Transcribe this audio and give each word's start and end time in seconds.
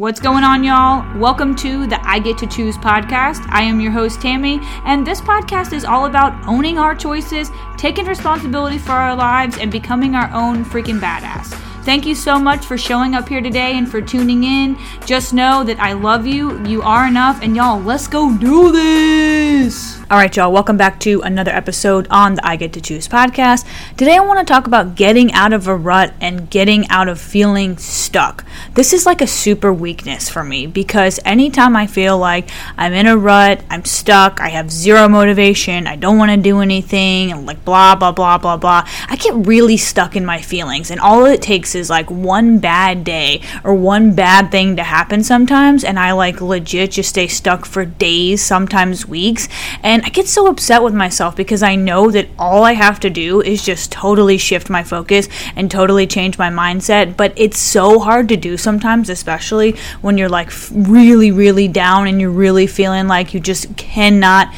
What's 0.00 0.20
going 0.20 0.44
on, 0.44 0.62
y'all? 0.62 1.04
Welcome 1.18 1.56
to 1.56 1.84
the 1.88 1.98
I 2.08 2.20
Get 2.20 2.38
to 2.38 2.46
Choose 2.46 2.76
podcast. 2.76 3.44
I 3.48 3.62
am 3.62 3.80
your 3.80 3.90
host, 3.90 4.22
Tammy, 4.22 4.60
and 4.84 5.04
this 5.04 5.20
podcast 5.20 5.72
is 5.72 5.84
all 5.84 6.06
about 6.06 6.40
owning 6.46 6.78
our 6.78 6.94
choices, 6.94 7.50
taking 7.76 8.06
responsibility 8.06 8.78
for 8.78 8.92
our 8.92 9.16
lives, 9.16 9.58
and 9.58 9.72
becoming 9.72 10.14
our 10.14 10.30
own 10.32 10.64
freaking 10.64 11.00
badass. 11.00 11.46
Thank 11.82 12.06
you 12.06 12.14
so 12.14 12.38
much 12.38 12.64
for 12.64 12.78
showing 12.78 13.16
up 13.16 13.28
here 13.28 13.40
today 13.40 13.76
and 13.76 13.90
for 13.90 14.00
tuning 14.00 14.44
in. 14.44 14.78
Just 15.04 15.34
know 15.34 15.64
that 15.64 15.80
I 15.80 15.94
love 15.94 16.28
you, 16.28 16.64
you 16.64 16.80
are 16.82 17.08
enough, 17.08 17.42
and 17.42 17.56
y'all, 17.56 17.80
let's 17.80 18.06
go 18.06 18.32
do 18.38 18.70
this! 18.70 19.97
All 20.10 20.16
right, 20.16 20.34
y'all, 20.34 20.50
welcome 20.50 20.78
back 20.78 21.00
to 21.00 21.20
another 21.20 21.50
episode 21.50 22.06
on 22.08 22.36
the 22.36 22.46
I 22.46 22.56
Get 22.56 22.72
to 22.72 22.80
Choose 22.80 23.06
podcast. 23.06 23.66
Today, 23.98 24.16
I 24.16 24.20
want 24.20 24.38
to 24.38 24.50
talk 24.50 24.66
about 24.66 24.94
getting 24.94 25.30
out 25.34 25.52
of 25.52 25.68
a 25.68 25.76
rut 25.76 26.14
and 26.18 26.48
getting 26.48 26.88
out 26.88 27.08
of 27.08 27.20
feeling 27.20 27.76
stuck. 27.76 28.42
This 28.72 28.94
is 28.94 29.04
like 29.04 29.20
a 29.20 29.26
super 29.26 29.70
weakness 29.70 30.30
for 30.30 30.42
me 30.42 30.66
because 30.66 31.20
anytime 31.26 31.76
I 31.76 31.86
feel 31.86 32.16
like 32.16 32.48
I'm 32.78 32.94
in 32.94 33.06
a 33.06 33.18
rut, 33.18 33.62
I'm 33.68 33.84
stuck, 33.84 34.40
I 34.40 34.48
have 34.48 34.70
zero 34.70 35.10
motivation, 35.10 35.86
I 35.86 35.96
don't 35.96 36.16
want 36.16 36.30
to 36.30 36.38
do 36.38 36.60
anything, 36.60 37.30
and 37.30 37.44
like 37.44 37.62
blah, 37.66 37.94
blah, 37.94 38.12
blah, 38.12 38.38
blah, 38.38 38.56
blah, 38.56 38.88
I 39.10 39.16
get 39.16 39.34
really 39.46 39.76
stuck 39.76 40.16
in 40.16 40.24
my 40.24 40.40
feelings. 40.40 40.90
And 40.90 41.00
all 41.00 41.26
it 41.26 41.42
takes 41.42 41.74
is 41.74 41.90
like 41.90 42.10
one 42.10 42.60
bad 42.60 43.04
day 43.04 43.42
or 43.62 43.74
one 43.74 44.14
bad 44.14 44.50
thing 44.50 44.76
to 44.76 44.84
happen 44.84 45.22
sometimes, 45.22 45.84
and 45.84 45.98
I 45.98 46.12
like 46.12 46.40
legit 46.40 46.92
just 46.92 47.10
stay 47.10 47.26
stuck 47.26 47.66
for 47.66 47.84
days, 47.84 48.42
sometimes 48.42 49.04
weeks. 49.04 49.50
And 49.82 49.97
and 49.98 50.06
I 50.06 50.10
get 50.10 50.28
so 50.28 50.46
upset 50.46 50.84
with 50.84 50.94
myself 50.94 51.34
because 51.34 51.60
I 51.60 51.74
know 51.74 52.08
that 52.12 52.28
all 52.38 52.62
I 52.62 52.74
have 52.74 53.00
to 53.00 53.10
do 53.10 53.42
is 53.42 53.64
just 53.64 53.90
totally 53.90 54.38
shift 54.38 54.70
my 54.70 54.84
focus 54.84 55.28
and 55.56 55.68
totally 55.68 56.06
change 56.06 56.38
my 56.38 56.50
mindset. 56.50 57.16
But 57.16 57.32
it's 57.34 57.58
so 57.58 57.98
hard 57.98 58.28
to 58.28 58.36
do 58.36 58.56
sometimes, 58.56 59.10
especially 59.10 59.72
when 60.00 60.16
you're 60.16 60.28
like 60.28 60.52
really, 60.70 61.32
really 61.32 61.66
down 61.66 62.06
and 62.06 62.20
you're 62.20 62.30
really 62.30 62.68
feeling 62.68 63.08
like 63.08 63.34
you 63.34 63.40
just 63.40 63.76
cannot 63.76 64.54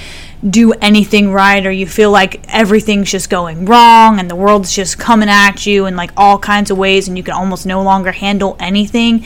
do 0.46 0.74
anything 0.74 1.32
right 1.32 1.64
or 1.64 1.70
you 1.70 1.86
feel 1.86 2.10
like 2.10 2.46
everything's 2.48 3.10
just 3.10 3.30
going 3.30 3.64
wrong 3.64 4.20
and 4.20 4.30
the 4.30 4.36
world's 4.36 4.74
just 4.74 4.98
coming 4.98 5.30
at 5.30 5.64
you 5.64 5.86
in 5.86 5.96
like 5.96 6.10
all 6.18 6.38
kinds 6.38 6.70
of 6.70 6.76
ways 6.76 7.08
and 7.08 7.16
you 7.16 7.24
can 7.24 7.32
almost 7.32 7.64
no 7.64 7.82
longer 7.82 8.12
handle 8.12 8.58
anything. 8.60 9.24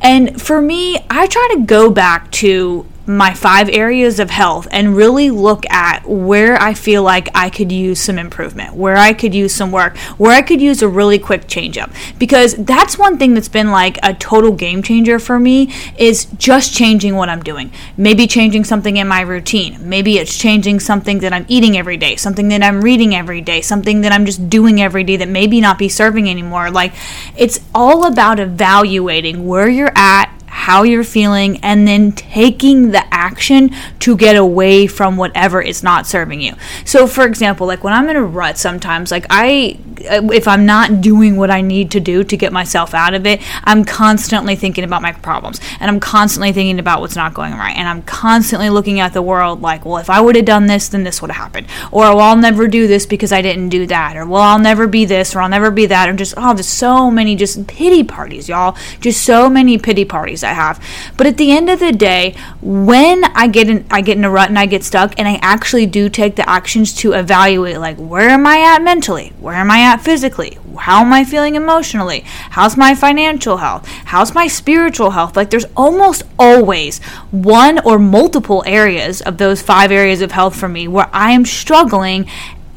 And 0.00 0.40
for 0.40 0.62
me, 0.62 1.04
I 1.10 1.26
try 1.26 1.48
to 1.54 1.62
go 1.62 1.90
back 1.90 2.30
to 2.30 2.86
my 3.08 3.32
five 3.32 3.70
areas 3.70 4.20
of 4.20 4.28
health 4.28 4.68
and 4.70 4.94
really 4.94 5.30
look 5.30 5.64
at 5.70 6.06
where 6.06 6.60
I 6.60 6.74
feel 6.74 7.02
like 7.02 7.30
I 7.34 7.48
could 7.48 7.72
use 7.72 7.98
some 7.98 8.18
improvement, 8.18 8.74
where 8.74 8.96
I 8.96 9.14
could 9.14 9.34
use 9.34 9.54
some 9.54 9.72
work, 9.72 9.96
where 10.18 10.32
I 10.32 10.42
could 10.42 10.60
use 10.60 10.82
a 10.82 10.88
really 10.88 11.18
quick 11.18 11.48
change 11.48 11.78
up. 11.78 11.90
Because 12.18 12.54
that's 12.54 12.98
one 12.98 13.16
thing 13.16 13.32
that's 13.32 13.48
been 13.48 13.70
like 13.70 13.98
a 14.02 14.12
total 14.12 14.52
game 14.52 14.82
changer 14.82 15.18
for 15.18 15.38
me 15.38 15.72
is 15.96 16.26
just 16.36 16.74
changing 16.74 17.16
what 17.16 17.30
I'm 17.30 17.42
doing. 17.42 17.72
Maybe 17.96 18.26
changing 18.26 18.64
something 18.64 18.98
in 18.98 19.08
my 19.08 19.22
routine. 19.22 19.88
Maybe 19.88 20.18
it's 20.18 20.36
changing 20.36 20.80
something 20.80 21.20
that 21.20 21.32
I'm 21.32 21.46
eating 21.48 21.78
every 21.78 21.96
day, 21.96 22.16
something 22.16 22.48
that 22.48 22.62
I'm 22.62 22.82
reading 22.82 23.14
every 23.14 23.40
day, 23.40 23.62
something 23.62 24.02
that 24.02 24.12
I'm 24.12 24.26
just 24.26 24.50
doing 24.50 24.82
every 24.82 25.04
day 25.04 25.16
that 25.16 25.28
maybe 25.28 25.62
not 25.62 25.78
be 25.78 25.88
serving 25.88 26.28
anymore. 26.28 26.70
Like 26.70 26.92
it's 27.36 27.60
all 27.74 28.04
about 28.04 28.38
evaluating 28.38 29.46
where 29.46 29.68
you're 29.68 29.92
at 29.94 30.37
how 30.58 30.82
you're 30.82 31.04
feeling, 31.04 31.58
and 31.62 31.86
then 31.86 32.12
taking 32.12 32.90
the 32.90 33.14
action 33.14 33.70
to 34.00 34.16
get 34.16 34.36
away 34.36 34.86
from 34.86 35.16
whatever 35.16 35.62
is 35.62 35.82
not 35.82 36.06
serving 36.06 36.40
you. 36.40 36.52
So, 36.84 37.06
for 37.06 37.24
example, 37.24 37.66
like 37.66 37.84
when 37.84 37.94
I'm 37.94 38.08
in 38.08 38.16
a 38.16 38.24
rut, 38.24 38.58
sometimes, 38.58 39.10
like 39.12 39.24
I, 39.30 39.78
Uh, 40.08 40.28
if 40.32 40.48
I'm 40.48 40.66
not 40.66 41.00
doing 41.00 41.36
what 41.36 41.50
I 41.50 41.60
need 41.60 41.90
to 41.92 42.00
do 42.00 42.24
to 42.24 42.36
get 42.36 42.52
myself 42.52 42.94
out 42.94 43.14
of 43.14 43.26
it, 43.26 43.40
I'm 43.64 43.84
constantly 43.84 44.56
thinking 44.56 44.84
about 44.84 45.02
my 45.02 45.12
problems 45.12 45.60
and 45.80 45.90
I'm 45.90 46.00
constantly 46.00 46.52
thinking 46.52 46.78
about 46.78 47.00
what's 47.00 47.16
not 47.16 47.34
going 47.34 47.52
right. 47.52 47.76
And 47.76 47.88
I'm 47.88 48.02
constantly 48.02 48.70
looking 48.70 49.00
at 49.00 49.12
the 49.12 49.22
world 49.22 49.62
like, 49.62 49.84
well, 49.84 49.98
if 49.98 50.10
I 50.10 50.20
would 50.20 50.36
have 50.36 50.44
done 50.44 50.66
this, 50.66 50.88
then 50.88 51.04
this 51.04 51.20
would 51.20 51.30
have 51.30 51.42
happened. 51.42 51.66
Or, 51.92 52.14
well, 52.14 52.20
I'll 52.20 52.36
never 52.36 52.68
do 52.68 52.86
this 52.86 53.06
because 53.06 53.32
I 53.32 53.42
didn't 53.42 53.68
do 53.68 53.86
that. 53.86 54.16
Or, 54.16 54.26
well, 54.26 54.42
I'll 54.42 54.58
never 54.58 54.86
be 54.86 55.04
this 55.04 55.34
or 55.34 55.40
I'll 55.40 55.48
never 55.48 55.70
be 55.70 55.86
that. 55.86 56.08
Or 56.08 56.12
just, 56.12 56.34
oh, 56.36 56.54
there's 56.54 56.68
so 56.68 57.10
many 57.10 57.36
just 57.36 57.66
pity 57.66 58.04
parties, 58.04 58.48
y'all. 58.48 58.76
Just 59.00 59.24
so 59.24 59.48
many 59.48 59.78
pity 59.78 60.04
parties 60.04 60.42
I 60.42 60.52
have. 60.52 60.82
But 61.16 61.26
at 61.26 61.36
the 61.36 61.50
end 61.50 61.68
of 61.68 61.80
the 61.80 61.92
day, 61.92 62.34
when 62.60 63.24
I 63.24 63.48
get 63.48 63.68
in 63.68 63.86
I 63.90 64.00
get 64.00 64.16
in 64.16 64.24
a 64.24 64.30
rut 64.30 64.48
and 64.48 64.58
I 64.58 64.66
get 64.66 64.84
stuck 64.84 65.14
and 65.18 65.28
I 65.28 65.38
actually 65.42 65.86
do 65.86 66.08
take 66.08 66.36
the 66.36 66.48
actions 66.48 66.94
to 66.96 67.12
evaluate 67.12 67.78
like 67.78 67.96
where 67.96 68.28
am 68.28 68.46
I 68.46 68.58
at 68.74 68.82
mentally? 68.82 69.32
Where 69.40 69.54
am 69.54 69.70
I 69.70 69.80
at 69.80 69.97
physically? 69.98 70.58
How 70.78 71.00
am 71.00 71.12
I 71.12 71.24
feeling 71.24 71.54
emotionally? 71.54 72.20
How's 72.50 72.76
my 72.76 72.94
financial 72.94 73.58
health? 73.58 73.86
How's 74.06 74.34
my 74.34 74.46
spiritual 74.46 75.10
health? 75.10 75.36
Like 75.36 75.50
there's 75.50 75.66
almost 75.76 76.22
always 76.38 77.02
one 77.30 77.78
or 77.80 77.98
multiple 77.98 78.62
areas 78.66 79.20
of 79.20 79.38
those 79.38 79.60
five 79.62 79.92
areas 79.92 80.22
of 80.22 80.32
health 80.32 80.56
for 80.56 80.68
me 80.68 80.88
where 80.88 81.10
I 81.12 81.32
am 81.32 81.44
struggling 81.44 82.28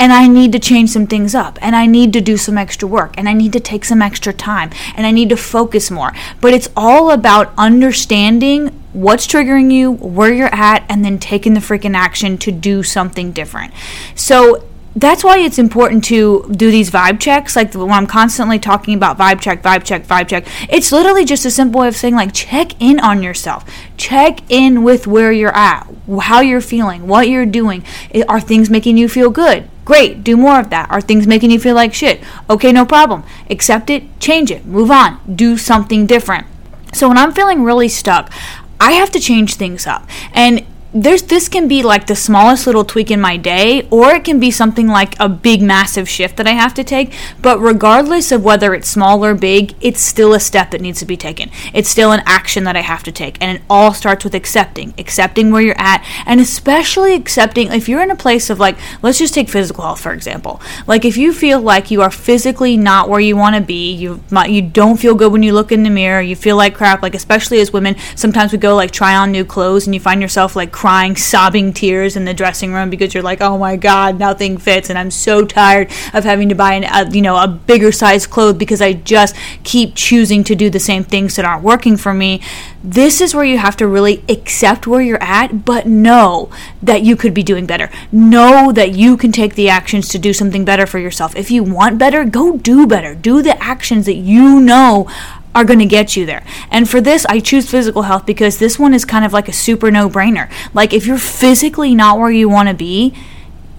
and 0.02 0.12
I 0.12 0.28
need 0.28 0.52
to 0.54 0.60
change 0.60 0.90
some 0.90 1.06
things 1.06 1.36
up 1.36 1.60
and 1.62 1.76
I 1.76 1.86
need 1.86 2.12
to 2.14 2.22
do 2.22 2.36
some 2.36 2.58
extra 2.58 2.88
work 2.88 3.14
and 3.18 3.30
I 3.30 3.34
need 3.34 3.54
to 3.54 3.60
take 3.60 3.86
some 3.86 4.02
extra 4.02 4.34
time 4.34 4.72
and 4.96 5.06
I 5.06 5.12
need 5.12 5.30
to 5.30 5.38
focus 5.38 5.92
more. 5.92 6.12
But 6.42 6.54
it's 6.54 6.70
all 6.76 7.12
about 7.12 7.54
understanding 7.56 8.70
what's 8.94 9.28
triggering 9.28 9.72
you, 9.72 9.92
where 9.92 10.34
you're 10.34 10.54
at, 10.54 10.86
and 10.90 11.06
then 11.06 11.20
taking 11.20 11.54
the 11.54 11.60
freaking 11.60 11.96
action 11.96 12.40
to 12.40 12.52
do 12.52 12.81
something 12.81 13.31
different. 13.31 13.74
So 14.16 14.68
that's 14.96 15.24
why 15.24 15.40
it's 15.40 15.57
important 15.57 16.03
to 16.06 16.46
do 16.52 16.69
these 16.69 16.91
vibe 16.91 17.19
checks. 17.19 17.56
Like 17.56 17.74
when 17.74 17.91
I'm 17.91 18.07
constantly 18.07 18.59
talking 18.59 18.94
about 18.94 19.18
vibe 19.18 19.40
check, 19.40 19.63
vibe 19.63 19.84
check, 19.84 20.06
vibe 20.06 20.28
check, 20.28 20.46
it's 20.69 20.91
literally 20.91 21.24
just 21.24 21.46
a 21.46 21.52
simple 21.52 21.81
way 21.81 21.88
of 21.88 21.96
saying, 21.96 22.16
like, 22.16 22.34
check 22.34 22.79
in 22.81 23.00
on 23.00 23.24
yourself. 23.24 23.63
Check 23.96 24.40
in 24.50 24.84
with 24.84 25.07
where 25.07 25.31
you're 25.31 25.56
at, 25.56 25.88
how 26.22 26.41
you're 26.41 26.62
feeling, 26.62 27.07
what 27.07 27.30
you're 27.30 27.46
doing. 27.46 27.85
Are 28.28 28.41
things 28.41 28.69
making 28.69 28.97
you 28.97 29.07
feel 29.07 29.30
good? 29.30 29.69
Great, 29.85 30.24
do 30.24 30.35
more 30.38 30.59
of 30.59 30.69
that. 30.69 30.91
Are 30.91 31.01
things 31.01 31.25
making 31.25 31.51
you 31.51 31.59
feel 31.59 31.75
like 31.75 31.94
shit? 31.94 32.22
Okay, 32.50 32.72
no 32.72 32.85
problem. 32.85 33.24
Accept 33.50 33.90
it, 33.90 34.19
change 34.19 34.51
it, 34.51 34.66
move 34.66 34.91
on, 34.91 35.19
do 35.34 35.57
something 35.57 36.06
different. 36.06 36.46
So 36.94 37.07
when 37.07 37.18
I'm 37.18 37.31
feeling 37.31 37.63
really 37.63 37.88
stuck, 37.88 38.31
I 38.80 38.91
have 38.94 39.12
to 39.12 39.19
change 39.19 39.56
things 39.56 39.88
up. 39.88 40.07
And 40.34 40.66
there's 40.94 41.24
this 41.24 41.47
can 41.47 41.69
be 41.69 41.81
like 41.81 42.07
the 42.07 42.16
smallest 42.16 42.68
little 42.68 42.84
tweak 42.84 43.09
in 43.09 43.22
my 43.22 43.38
day 43.38 43.88
or 43.90 44.12
it 44.12 44.25
can 44.25 44.41
be 44.41 44.52
something 44.52 44.88
like 44.88 45.18
a 45.22 45.29
big 45.29 45.62
massive 45.62 46.09
shift 46.09 46.35
that 46.35 46.47
I 46.47 46.52
have 46.52 46.74
to 46.74 46.84
take. 46.84 47.13
But 47.41 47.59
regardless 47.59 48.31
of 48.31 48.44
whether 48.44 48.74
it's 48.74 48.90
small 48.90 49.24
or 49.24 49.34
big 49.34 49.74
it's 49.80 50.01
still 50.01 50.34
a 50.34 50.40
step 50.40 50.72
that 50.72 50.81
needs 50.81 51.00
to 51.00 51.06
be 51.06 51.16
taken. 51.16 51.50
It's 51.74 51.88
still 51.90 52.12
an 52.12 52.22
action 52.25 52.66
that 52.66 52.75
I 52.75 52.81
have 52.81 53.03
to 53.03 53.12
take 53.12 53.38
and 53.40 53.57
it 53.57 53.63
all 53.69 53.94
starts 53.94 54.25
with 54.25 54.35
accepting 54.35 54.94
accepting 54.97 55.51
where 55.51 55.62
you're 55.62 55.80
at 55.80 56.06
and 56.25 56.41
especially 56.41 57.13
accepting 57.13 57.72
if 57.72 57.88
you're 57.88 58.03
in 58.03 58.12
a 58.12 58.16
place 58.16 58.50
of 58.50 58.59
like 58.59 58.78
let's 59.01 59.18
just 59.18 59.34
take 59.34 59.47
physical 59.47 59.85
health 59.85 60.01
for 60.01 60.12
example. 60.12 60.59
Like 60.88 61.06
if 61.06 61.16
you 61.16 61.31
feel 61.31 61.62
like 61.62 61.90
you 61.90 62.01
are 62.01 62.12
physically 62.12 62.75
not 62.75 63.07
where 63.07 63.22
you 63.22 63.38
want 63.38 63.56
to 63.56 63.62
be 63.62 63.94
you 63.94 64.22
you 64.47 64.62
don't 64.62 64.97
feel 64.97 65.16
good 65.16 65.31
when 65.31 65.44
you 65.44 65.53
look 65.53 65.72
in 65.72 65.84
the 65.84 65.90
mirror 65.90 66.22
you 66.22 66.35
feel 66.35 66.57
like 66.57 66.75
crap 66.75 67.01
like 67.01 67.16
especially 67.16 67.62
as 67.62 67.72
women 67.72 67.96
sometimes 68.16 68.51
we 68.51 68.57
go 68.57 68.75
like 68.75 68.91
try 68.91 69.16
on 69.16 69.31
new 69.31 69.46
clothes 69.46 69.88
and 69.88 69.94
you 69.94 70.00
find 70.01 70.22
yourself 70.22 70.53
like 70.53 70.72
crying, 70.81 71.16
sobbing 71.16 71.72
tears 71.72 72.16
in 72.16 72.25
the 72.25 72.34
dressing 72.34 72.74
room 72.74 72.90
because 72.90 73.14
you're 73.14 73.22
like, 73.22 73.40
oh 73.40 73.56
my 73.56 73.75
god, 73.75 74.18
nothing 74.18 74.58
fits, 74.58 74.90
and 74.90 74.97
I'm 74.97 75.12
so 75.12 75.46
tired 75.46 75.92
of 76.12 76.24
having 76.24 76.50
to 76.50 76.56
buy 76.56 76.74
an, 76.74 76.86
a, 76.86 77.08
you 77.12 77.22
know 77.22 77.38
a 77.38 77.47
bigger 77.47 77.92
size 77.92 78.25
clothes 78.25 78.58
because 78.58 78.81
I 78.81 78.94
just 78.94 79.36
keep 79.64 79.94
choosing 79.94 80.44
to 80.46 80.56
do 80.56 80.72
the 80.72 80.80
same 80.80 81.03
things 81.03 81.36
that 81.36 81.46
aren't 81.46 81.62
working 81.62 81.97
for 81.97 82.16
me. 82.16 82.42
This 82.84 83.22
is 83.22 83.36
where 83.36 83.46
you 83.46 83.59
have 83.59 83.78
to 83.78 83.86
really 83.86 84.24
accept 84.28 84.88
where 84.88 85.02
you're 85.02 85.22
at, 85.22 85.66
but 85.66 85.86
know 85.86 86.50
that 86.81 87.03
you 87.03 87.16
could 87.16 87.36
be 87.36 87.44
doing 87.44 87.68
better. 87.68 87.92
Know 88.12 88.72
that 88.72 88.94
you 88.94 89.18
can 89.18 89.31
take 89.31 89.53
the 89.53 89.69
actions 89.69 90.08
to 90.08 90.18
do 90.18 90.34
something 90.34 90.66
better 90.66 90.88
for 90.88 90.98
yourself. 90.98 91.36
If 91.36 91.52
you 91.52 91.62
want 91.63 92.00
better, 92.00 92.25
go 92.25 92.58
do 92.58 92.88
better. 92.88 93.13
Do 93.13 93.44
the 93.44 93.62
actions 93.62 94.08
that 94.08 94.16
you 94.16 94.59
know 94.59 95.08
are 95.53 95.66
going 95.66 95.79
to 95.79 95.85
get 95.85 96.16
you 96.16 96.25
there. 96.25 96.45
And 96.69 96.89
for 96.89 97.01
this, 97.01 97.25
I 97.25 97.39
choose 97.39 97.69
physical 97.69 98.03
health 98.03 98.25
because 98.25 98.59
this 98.59 98.79
one 98.79 98.94
is 98.94 99.06
kind 99.06 99.25
of 99.25 99.33
like 99.33 99.48
a 99.48 99.53
super 99.53 99.92
no 99.92 100.09
brainer. 100.09 100.51
Like, 100.74 100.94
if 100.94 101.06
you're 101.06 101.18
physically 101.18 101.95
not 101.95 102.19
where 102.19 102.31
you 102.31 102.50
want 102.50 102.69
to 102.69 102.75
be, 102.75 103.13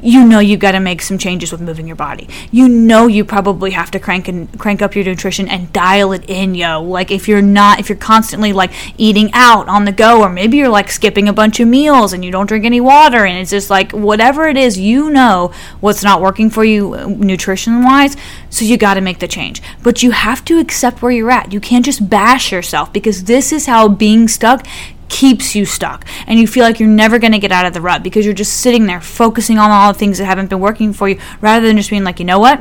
you 0.03 0.25
know 0.25 0.41
you've 0.41 0.61
got 0.61 0.73
to 0.73 0.81
make 0.81 1.01
some 1.01 1.19
changes 1.19 1.53
with 1.53 1.61
moving 1.61 1.87
your 1.87 1.97
body. 1.97 2.29
You 2.51 2.69
know 2.69 3.07
you 3.07 3.25
probably 3.25 3.71
have 3.71 3.91
to 3.93 4.01
crank 4.01 4.29
and 4.29 4.59
crank 4.59 4.83
up 4.83 4.95
your 4.95 5.05
nutrition 5.05 5.49
and 5.49 5.73
dial 5.73 6.13
it 6.13 6.29
in, 6.29 6.55
yo. 6.55 6.83
Like 6.83 7.11
if 7.11 7.29
you're 7.29 7.43
not 7.43 7.79
if 7.79 7.89
you're 7.89 7.99
constantly 7.99 8.53
like 8.53 8.73
eating 8.99 9.31
out 9.33 9.69
on 9.69 9.85
the 9.85 9.93
go 9.93 10.21
or 10.21 10.29
maybe 10.29 10.57
you're 10.57 10.69
like 10.69 10.91
skipping 10.91 11.29
a 11.29 11.33
bunch 11.33 11.61
of 11.61 11.69
meals 11.69 12.13
and 12.13 12.25
you 12.25 12.31
don't 12.31 12.47
drink 12.47 12.65
any 12.65 12.81
water 12.81 13.25
and 13.25 13.39
it's 13.39 13.51
just 13.51 13.71
like 13.71 13.93
whatever 13.93 14.49
it 14.49 14.57
is, 14.57 14.79
you 14.79 15.11
know 15.11 15.53
what's 15.81 16.03
not 16.03 16.21
working 16.21 16.51
for 16.51 16.65
you 16.65 16.95
uh, 16.95 17.07
nutrition-wise, 17.07 18.17
so 18.51 18.65
you 18.65 18.77
got 18.77 18.95
to 18.95 19.01
make 19.01 19.19
the 19.21 19.29
change. 19.29 19.63
But 19.83 20.03
you 20.03 20.11
have 20.11 20.45
to 20.47 20.59
accept 20.59 21.03
where 21.03 21.13
you're 21.13 21.31
at. 21.31 21.53
You 21.53 21.61
can't 21.61 21.85
just 21.85 22.09
bash 22.09 22.53
yourself 22.53 22.93
because 22.93 23.25
this 23.25 23.53
is 23.53 23.67
how 23.67 23.89
being 23.89 24.29
stuck 24.29 24.67
keeps 25.13 25.55
you 25.55 25.67
stuck 25.67 26.07
and 26.27 26.41
you 26.41 26.47
feel 26.47 26.65
like 26.65 26.81
you're 26.81 26.89
never 26.89 27.19
going 27.19 27.33
to 27.33 27.39
get 27.39 27.53
out 27.53 27.67
of 27.67 27.75
the 27.75 27.81
rut 27.81 28.03
because 28.03 28.25
you're 28.25 28.35
just 28.35 28.55
sitting 28.61 28.87
there 28.87 29.01
focusing 29.01 29.59
on 29.59 29.71
all 29.71 29.93
the 29.93 29.99
things 29.99 30.17
that 30.17 30.25
haven't 30.25 30.49
been 30.49 30.59
working 30.59 30.93
for 30.93 31.07
you 31.07 31.21
rather 31.43 31.67
than 31.67 31.77
just 31.77 31.91
being 31.91 32.03
like, 32.03 32.19
you 32.19 32.25
know 32.25 32.39
what? 32.39 32.59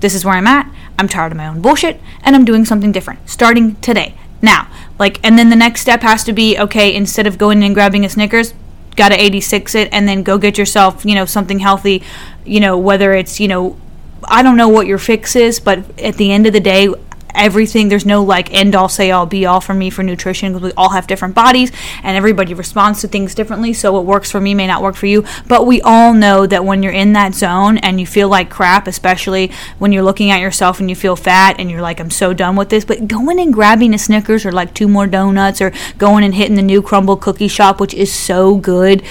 This 0.00 0.12
is 0.12 0.24
where 0.24 0.34
I'm 0.34 0.48
at. 0.48 0.70
I'm 0.98 1.08
tired 1.08 1.30
of 1.30 1.38
my 1.38 1.46
own 1.46 1.62
bullshit 1.62 2.00
and 2.24 2.34
I'm 2.34 2.44
doing 2.44 2.64
something 2.64 2.90
different 2.90 3.30
starting 3.30 3.76
today. 3.76 4.14
Now, 4.42 4.68
like, 4.98 5.24
and 5.24 5.38
then 5.38 5.48
the 5.48 5.56
next 5.56 5.80
step 5.80 6.02
has 6.02 6.24
to 6.24 6.32
be 6.32 6.58
okay, 6.58 6.92
instead 6.92 7.28
of 7.28 7.38
going 7.38 7.62
and 7.62 7.72
grabbing 7.72 8.04
a 8.04 8.08
Snickers, 8.08 8.52
got 8.96 9.10
to 9.10 9.14
86 9.14 9.74
it 9.76 9.88
and 9.92 10.08
then 10.08 10.24
go 10.24 10.38
get 10.38 10.58
yourself, 10.58 11.04
you 11.04 11.14
know, 11.14 11.24
something 11.24 11.60
healthy, 11.60 12.02
you 12.44 12.58
know, 12.58 12.76
whether 12.76 13.12
it's, 13.12 13.38
you 13.38 13.46
know, 13.46 13.76
I 14.24 14.42
don't 14.42 14.56
know 14.56 14.68
what 14.68 14.88
your 14.88 14.98
fix 14.98 15.36
is, 15.36 15.60
but 15.60 15.98
at 16.00 16.16
the 16.16 16.32
end 16.32 16.48
of 16.48 16.52
the 16.52 16.60
day, 16.60 16.92
everything 17.34 17.88
there's 17.88 18.06
no 18.06 18.22
like 18.22 18.52
end 18.52 18.74
all 18.74 18.88
say 18.88 19.10
all 19.10 19.26
be 19.26 19.46
all 19.46 19.60
for 19.60 19.74
me 19.74 19.90
for 19.90 20.02
nutrition 20.02 20.52
because 20.52 20.62
we 20.62 20.72
all 20.76 20.90
have 20.90 21.06
different 21.06 21.34
bodies 21.34 21.72
and 22.02 22.16
everybody 22.16 22.54
responds 22.54 23.00
to 23.00 23.08
things 23.08 23.34
differently 23.34 23.72
so 23.72 23.92
what 23.92 24.04
works 24.04 24.30
for 24.30 24.40
me 24.40 24.54
may 24.54 24.66
not 24.66 24.82
work 24.82 24.94
for 24.94 25.06
you 25.06 25.24
but 25.48 25.66
we 25.66 25.80
all 25.82 26.12
know 26.12 26.46
that 26.46 26.64
when 26.64 26.82
you're 26.82 26.92
in 26.92 27.12
that 27.12 27.34
zone 27.34 27.78
and 27.78 28.00
you 28.00 28.06
feel 28.06 28.28
like 28.28 28.50
crap 28.50 28.86
especially 28.86 29.50
when 29.78 29.92
you're 29.92 30.02
looking 30.02 30.30
at 30.30 30.40
yourself 30.40 30.80
and 30.80 30.88
you 30.88 30.96
feel 30.96 31.16
fat 31.16 31.56
and 31.58 31.70
you're 31.70 31.82
like 31.82 32.00
I'm 32.00 32.10
so 32.10 32.32
done 32.32 32.56
with 32.56 32.68
this 32.68 32.84
but 32.84 33.08
going 33.08 33.40
and 33.40 33.52
grabbing 33.52 33.94
a 33.94 33.98
Snickers 33.98 34.44
or 34.44 34.52
like 34.52 34.74
two 34.74 34.88
more 34.88 35.06
donuts 35.06 35.60
or 35.60 35.72
going 35.98 36.24
and 36.24 36.34
hitting 36.34 36.56
the 36.56 36.62
new 36.62 36.82
Crumbl 36.82 37.20
cookie 37.20 37.48
shop 37.48 37.80
which 37.80 37.94
is 37.94 38.12
so 38.12 38.56
good 38.56 39.02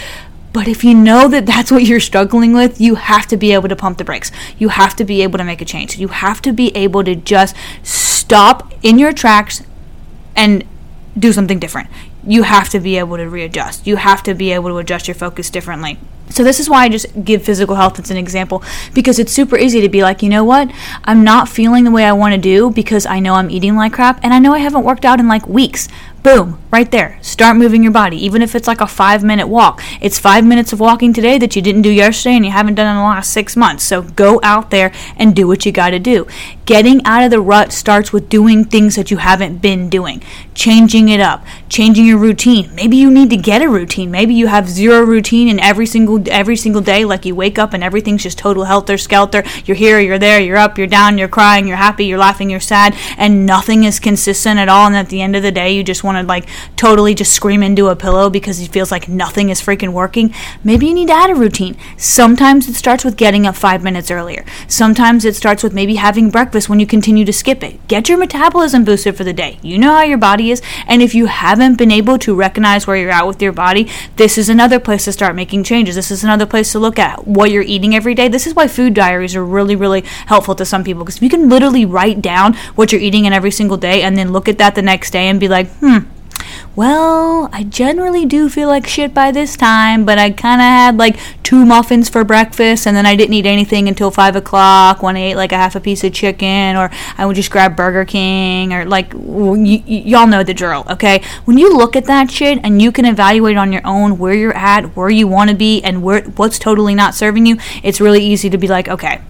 but 0.53 0.67
if 0.67 0.83
you 0.83 0.93
know 0.93 1.27
that 1.29 1.45
that's 1.45 1.71
what 1.71 1.83
you're 1.83 1.99
struggling 1.99 2.53
with, 2.53 2.81
you 2.81 2.95
have 2.95 3.25
to 3.27 3.37
be 3.37 3.53
able 3.53 3.69
to 3.69 3.75
pump 3.75 3.97
the 3.97 4.03
brakes. 4.03 4.31
You 4.57 4.69
have 4.69 4.95
to 4.97 5.05
be 5.05 5.21
able 5.23 5.37
to 5.37 5.43
make 5.43 5.61
a 5.61 5.65
change. 5.65 5.97
You 5.97 6.09
have 6.09 6.41
to 6.41 6.51
be 6.51 6.75
able 6.75 7.03
to 7.05 7.15
just 7.15 7.55
stop 8.31 8.73
in 8.81 8.97
your 8.97 9.11
tracks 9.11 9.61
and 10.37 10.63
do 11.19 11.33
something 11.33 11.59
different. 11.59 11.89
You 12.25 12.43
have 12.43 12.69
to 12.69 12.79
be 12.79 12.97
able 12.97 13.17
to 13.17 13.27
readjust. 13.27 13.85
You 13.85 13.97
have 13.97 14.23
to 14.23 14.33
be 14.33 14.53
able 14.53 14.69
to 14.69 14.77
adjust 14.77 15.09
your 15.09 15.15
focus 15.15 15.49
differently. 15.49 15.99
So, 16.31 16.43
this 16.43 16.59
is 16.59 16.69
why 16.69 16.83
I 16.83 16.89
just 16.89 17.23
give 17.23 17.43
physical 17.43 17.75
health 17.75 17.99
as 17.99 18.11
an 18.11 18.17
example 18.17 18.63
because 18.93 19.19
it's 19.19 19.31
super 19.31 19.57
easy 19.57 19.81
to 19.81 19.89
be 19.89 20.01
like, 20.01 20.23
you 20.23 20.29
know 20.29 20.43
what? 20.43 20.71
I'm 21.03 21.23
not 21.23 21.49
feeling 21.49 21.83
the 21.83 21.91
way 21.91 22.05
I 22.05 22.13
want 22.13 22.33
to 22.33 22.41
do 22.41 22.71
because 22.71 23.05
I 23.05 23.19
know 23.19 23.35
I'm 23.35 23.49
eating 23.49 23.75
like 23.75 23.93
crap 23.93 24.19
and 24.23 24.33
I 24.33 24.39
know 24.39 24.53
I 24.53 24.59
haven't 24.59 24.83
worked 24.83 25.05
out 25.05 25.19
in 25.19 25.27
like 25.27 25.47
weeks. 25.47 25.87
Boom, 26.23 26.61
right 26.69 26.91
there. 26.91 27.17
Start 27.23 27.57
moving 27.57 27.81
your 27.81 27.91
body, 27.91 28.23
even 28.23 28.43
if 28.43 28.53
it's 28.53 28.67
like 28.67 28.79
a 28.79 28.85
five 28.85 29.23
minute 29.23 29.47
walk. 29.47 29.81
It's 30.01 30.19
five 30.19 30.45
minutes 30.45 30.71
of 30.71 30.79
walking 30.79 31.13
today 31.13 31.39
that 31.39 31.55
you 31.55 31.63
didn't 31.63 31.81
do 31.81 31.89
yesterday 31.89 32.35
and 32.35 32.45
you 32.45 32.51
haven't 32.51 32.75
done 32.75 32.87
in 32.87 32.95
the 32.95 33.01
last 33.01 33.33
six 33.33 33.57
months. 33.57 33.83
So 33.83 34.03
go 34.03 34.39
out 34.43 34.69
there 34.69 34.91
and 35.17 35.35
do 35.35 35.47
what 35.47 35.65
you 35.65 35.71
got 35.71 35.89
to 35.89 35.99
do. 35.99 36.27
Getting 36.65 37.03
out 37.05 37.23
of 37.23 37.31
the 37.31 37.41
rut 37.41 37.73
starts 37.73 38.13
with 38.13 38.29
doing 38.29 38.65
things 38.65 38.95
that 38.97 39.09
you 39.09 39.17
haven't 39.17 39.63
been 39.63 39.89
doing, 39.89 40.21
changing 40.53 41.09
it 41.09 41.19
up, 41.19 41.43
changing 41.69 42.05
your 42.05 42.19
routine. 42.19 42.69
Maybe 42.75 42.97
you 42.97 43.09
need 43.09 43.31
to 43.31 43.37
get 43.37 43.63
a 43.63 43.67
routine. 43.67 44.11
Maybe 44.11 44.35
you 44.35 44.45
have 44.45 44.69
zero 44.69 45.01
routine 45.01 45.47
in 45.47 45.59
every 45.59 45.87
single 45.87 46.19
every 46.29 46.55
single 46.55 46.81
day. 46.81 47.05
Like 47.05 47.25
you 47.25 47.35
wake 47.35 47.59
up 47.59 47.73
and 47.73 47.83
everything's 47.83 48.23
just 48.23 48.37
total 48.37 48.65
helter 48.65 48.97
skelter. 48.97 49.43
You're 49.65 49.77
here, 49.77 49.99
you're 49.99 50.19
there, 50.19 50.39
you're 50.39 50.57
up, 50.57 50.77
you're 50.77 50.87
down, 50.87 51.17
you're 51.17 51.27
crying, 51.27 51.67
you're 51.67 51.77
happy, 51.77 52.05
you're 52.05 52.17
laughing, 52.17 52.49
you're 52.49 52.59
sad, 52.59 52.95
and 53.17 53.45
nothing 53.45 53.83
is 53.83 53.99
consistent 53.99 54.59
at 54.59 54.69
all. 54.69 54.87
And 54.87 54.95
at 54.95 55.09
the 55.09 55.21
end 55.21 55.35
of 55.35 55.43
the 55.43 55.51
day, 55.51 55.71
you 55.71 55.83
just 55.83 56.03
want 56.03 56.17
to 56.17 56.23
like 56.23 56.47
totally 56.75 57.13
just 57.13 57.31
scream 57.33 57.63
into 57.63 57.87
a 57.87 57.95
pillow 57.95 58.29
because 58.29 58.59
it 58.59 58.71
feels 58.71 58.91
like 58.91 59.07
nothing 59.07 59.49
is 59.49 59.61
freaking 59.61 59.93
working, 59.93 60.33
maybe 60.63 60.87
you 60.87 60.93
need 60.93 61.07
to 61.07 61.13
add 61.13 61.29
a 61.29 61.35
routine. 61.35 61.77
Sometimes 61.97 62.67
it 62.67 62.75
starts 62.75 63.03
with 63.03 63.17
getting 63.17 63.45
up 63.45 63.55
five 63.55 63.83
minutes 63.83 64.11
earlier. 64.11 64.45
Sometimes 64.67 65.25
it 65.25 65.35
starts 65.35 65.63
with 65.63 65.73
maybe 65.73 65.95
having 65.95 66.29
breakfast 66.29 66.69
when 66.69 66.79
you 66.79 66.87
continue 66.87 67.25
to 67.25 67.33
skip 67.33 67.63
it. 67.63 67.87
Get 67.87 68.09
your 68.09 68.17
metabolism 68.17 68.83
boosted 68.83 69.15
for 69.15 69.23
the 69.23 69.33
day. 69.33 69.59
You 69.61 69.77
know 69.77 69.91
how 69.91 70.03
your 70.03 70.17
body 70.17 70.51
is. 70.51 70.61
And 70.87 71.01
if 71.01 71.15
you 71.15 71.27
haven't 71.27 71.77
been 71.77 71.91
able 71.91 72.17
to 72.19 72.35
recognize 72.35 72.87
where 72.87 72.97
you're 72.97 73.11
at 73.11 73.27
with 73.27 73.41
your 73.41 73.51
body, 73.51 73.89
this 74.17 74.37
is 74.37 74.49
another 74.49 74.79
place 74.79 75.05
to 75.05 75.11
start 75.11 75.35
making 75.35 75.63
changes. 75.63 75.95
This 75.95 76.10
is 76.11 76.23
another 76.23 76.45
place 76.45 76.71
to 76.73 76.79
look 76.79 76.99
at 76.99 77.27
what 77.27 77.51
you're 77.51 77.63
eating 77.63 77.95
every 77.95 78.13
day. 78.13 78.27
This 78.27 78.47
is 78.47 78.53
why 78.53 78.67
food 78.67 78.93
diaries 78.93 79.35
are 79.35 79.43
really, 79.43 79.75
really 79.75 80.01
helpful 80.27 80.55
to 80.55 80.65
some 80.65 80.83
people 80.83 81.03
because 81.03 81.21
you 81.21 81.29
can 81.29 81.49
literally 81.49 81.85
write 81.85 82.21
down 82.21 82.53
what 82.75 82.91
you're 82.91 83.01
eating 83.01 83.25
in 83.25 83.33
every 83.33 83.51
single 83.51 83.77
day 83.77 84.01
and 84.01 84.17
then 84.17 84.31
look 84.31 84.47
at 84.47 84.57
that 84.57 84.75
the 84.75 84.81
next 84.81 85.11
day 85.11 85.27
and 85.27 85.39
be 85.39 85.47
like, 85.47 85.67
hmm, 85.75 85.99
well, 86.75 87.49
I 87.51 87.63
generally 87.63 88.25
do 88.25 88.47
feel 88.47 88.69
like 88.69 88.87
shit 88.87 89.13
by 89.13 89.31
this 89.31 89.57
time, 89.57 90.05
but 90.05 90.17
I 90.17 90.31
kind 90.31 90.61
of 90.61 90.65
had 90.65 90.97
like 90.97 91.19
two 91.43 91.65
muffins 91.65 92.07
for 92.07 92.23
breakfast, 92.23 92.87
and 92.87 92.95
then 92.95 93.05
I 93.05 93.15
didn't 93.15 93.33
eat 93.33 93.45
anything 93.45 93.89
until 93.89 94.09
five 94.09 94.35
o'clock 94.37 95.03
when 95.03 95.17
I 95.17 95.19
ate 95.31 95.35
like 95.35 95.51
a 95.51 95.57
half 95.57 95.75
a 95.75 95.81
piece 95.81 96.03
of 96.03 96.13
chicken, 96.13 96.77
or 96.77 96.89
I 97.17 97.25
would 97.25 97.35
just 97.35 97.51
grab 97.51 97.75
Burger 97.75 98.05
King, 98.05 98.73
or 98.73 98.85
like 98.85 99.11
y- 99.13 99.83
y- 99.85 100.03
y'all 100.05 100.27
know 100.27 100.43
the 100.43 100.53
drill, 100.53 100.85
okay? 100.89 101.21
When 101.45 101.57
you 101.57 101.75
look 101.75 101.95
at 101.95 102.05
that 102.05 102.31
shit 102.31 102.59
and 102.63 102.81
you 102.81 102.91
can 102.91 103.05
evaluate 103.05 103.57
on 103.57 103.73
your 103.73 103.85
own 103.85 104.17
where 104.17 104.33
you're 104.33 104.55
at, 104.55 104.95
where 104.95 105.09
you 105.09 105.27
want 105.27 105.49
to 105.49 105.55
be, 105.55 105.81
and 105.83 106.01
where 106.03 106.21
what's 106.23 106.57
totally 106.57 106.95
not 106.95 107.15
serving 107.15 107.45
you, 107.45 107.57
it's 107.83 107.99
really 107.99 108.23
easy 108.23 108.49
to 108.49 108.57
be 108.57 108.67
like, 108.67 108.87
okay 108.87 109.21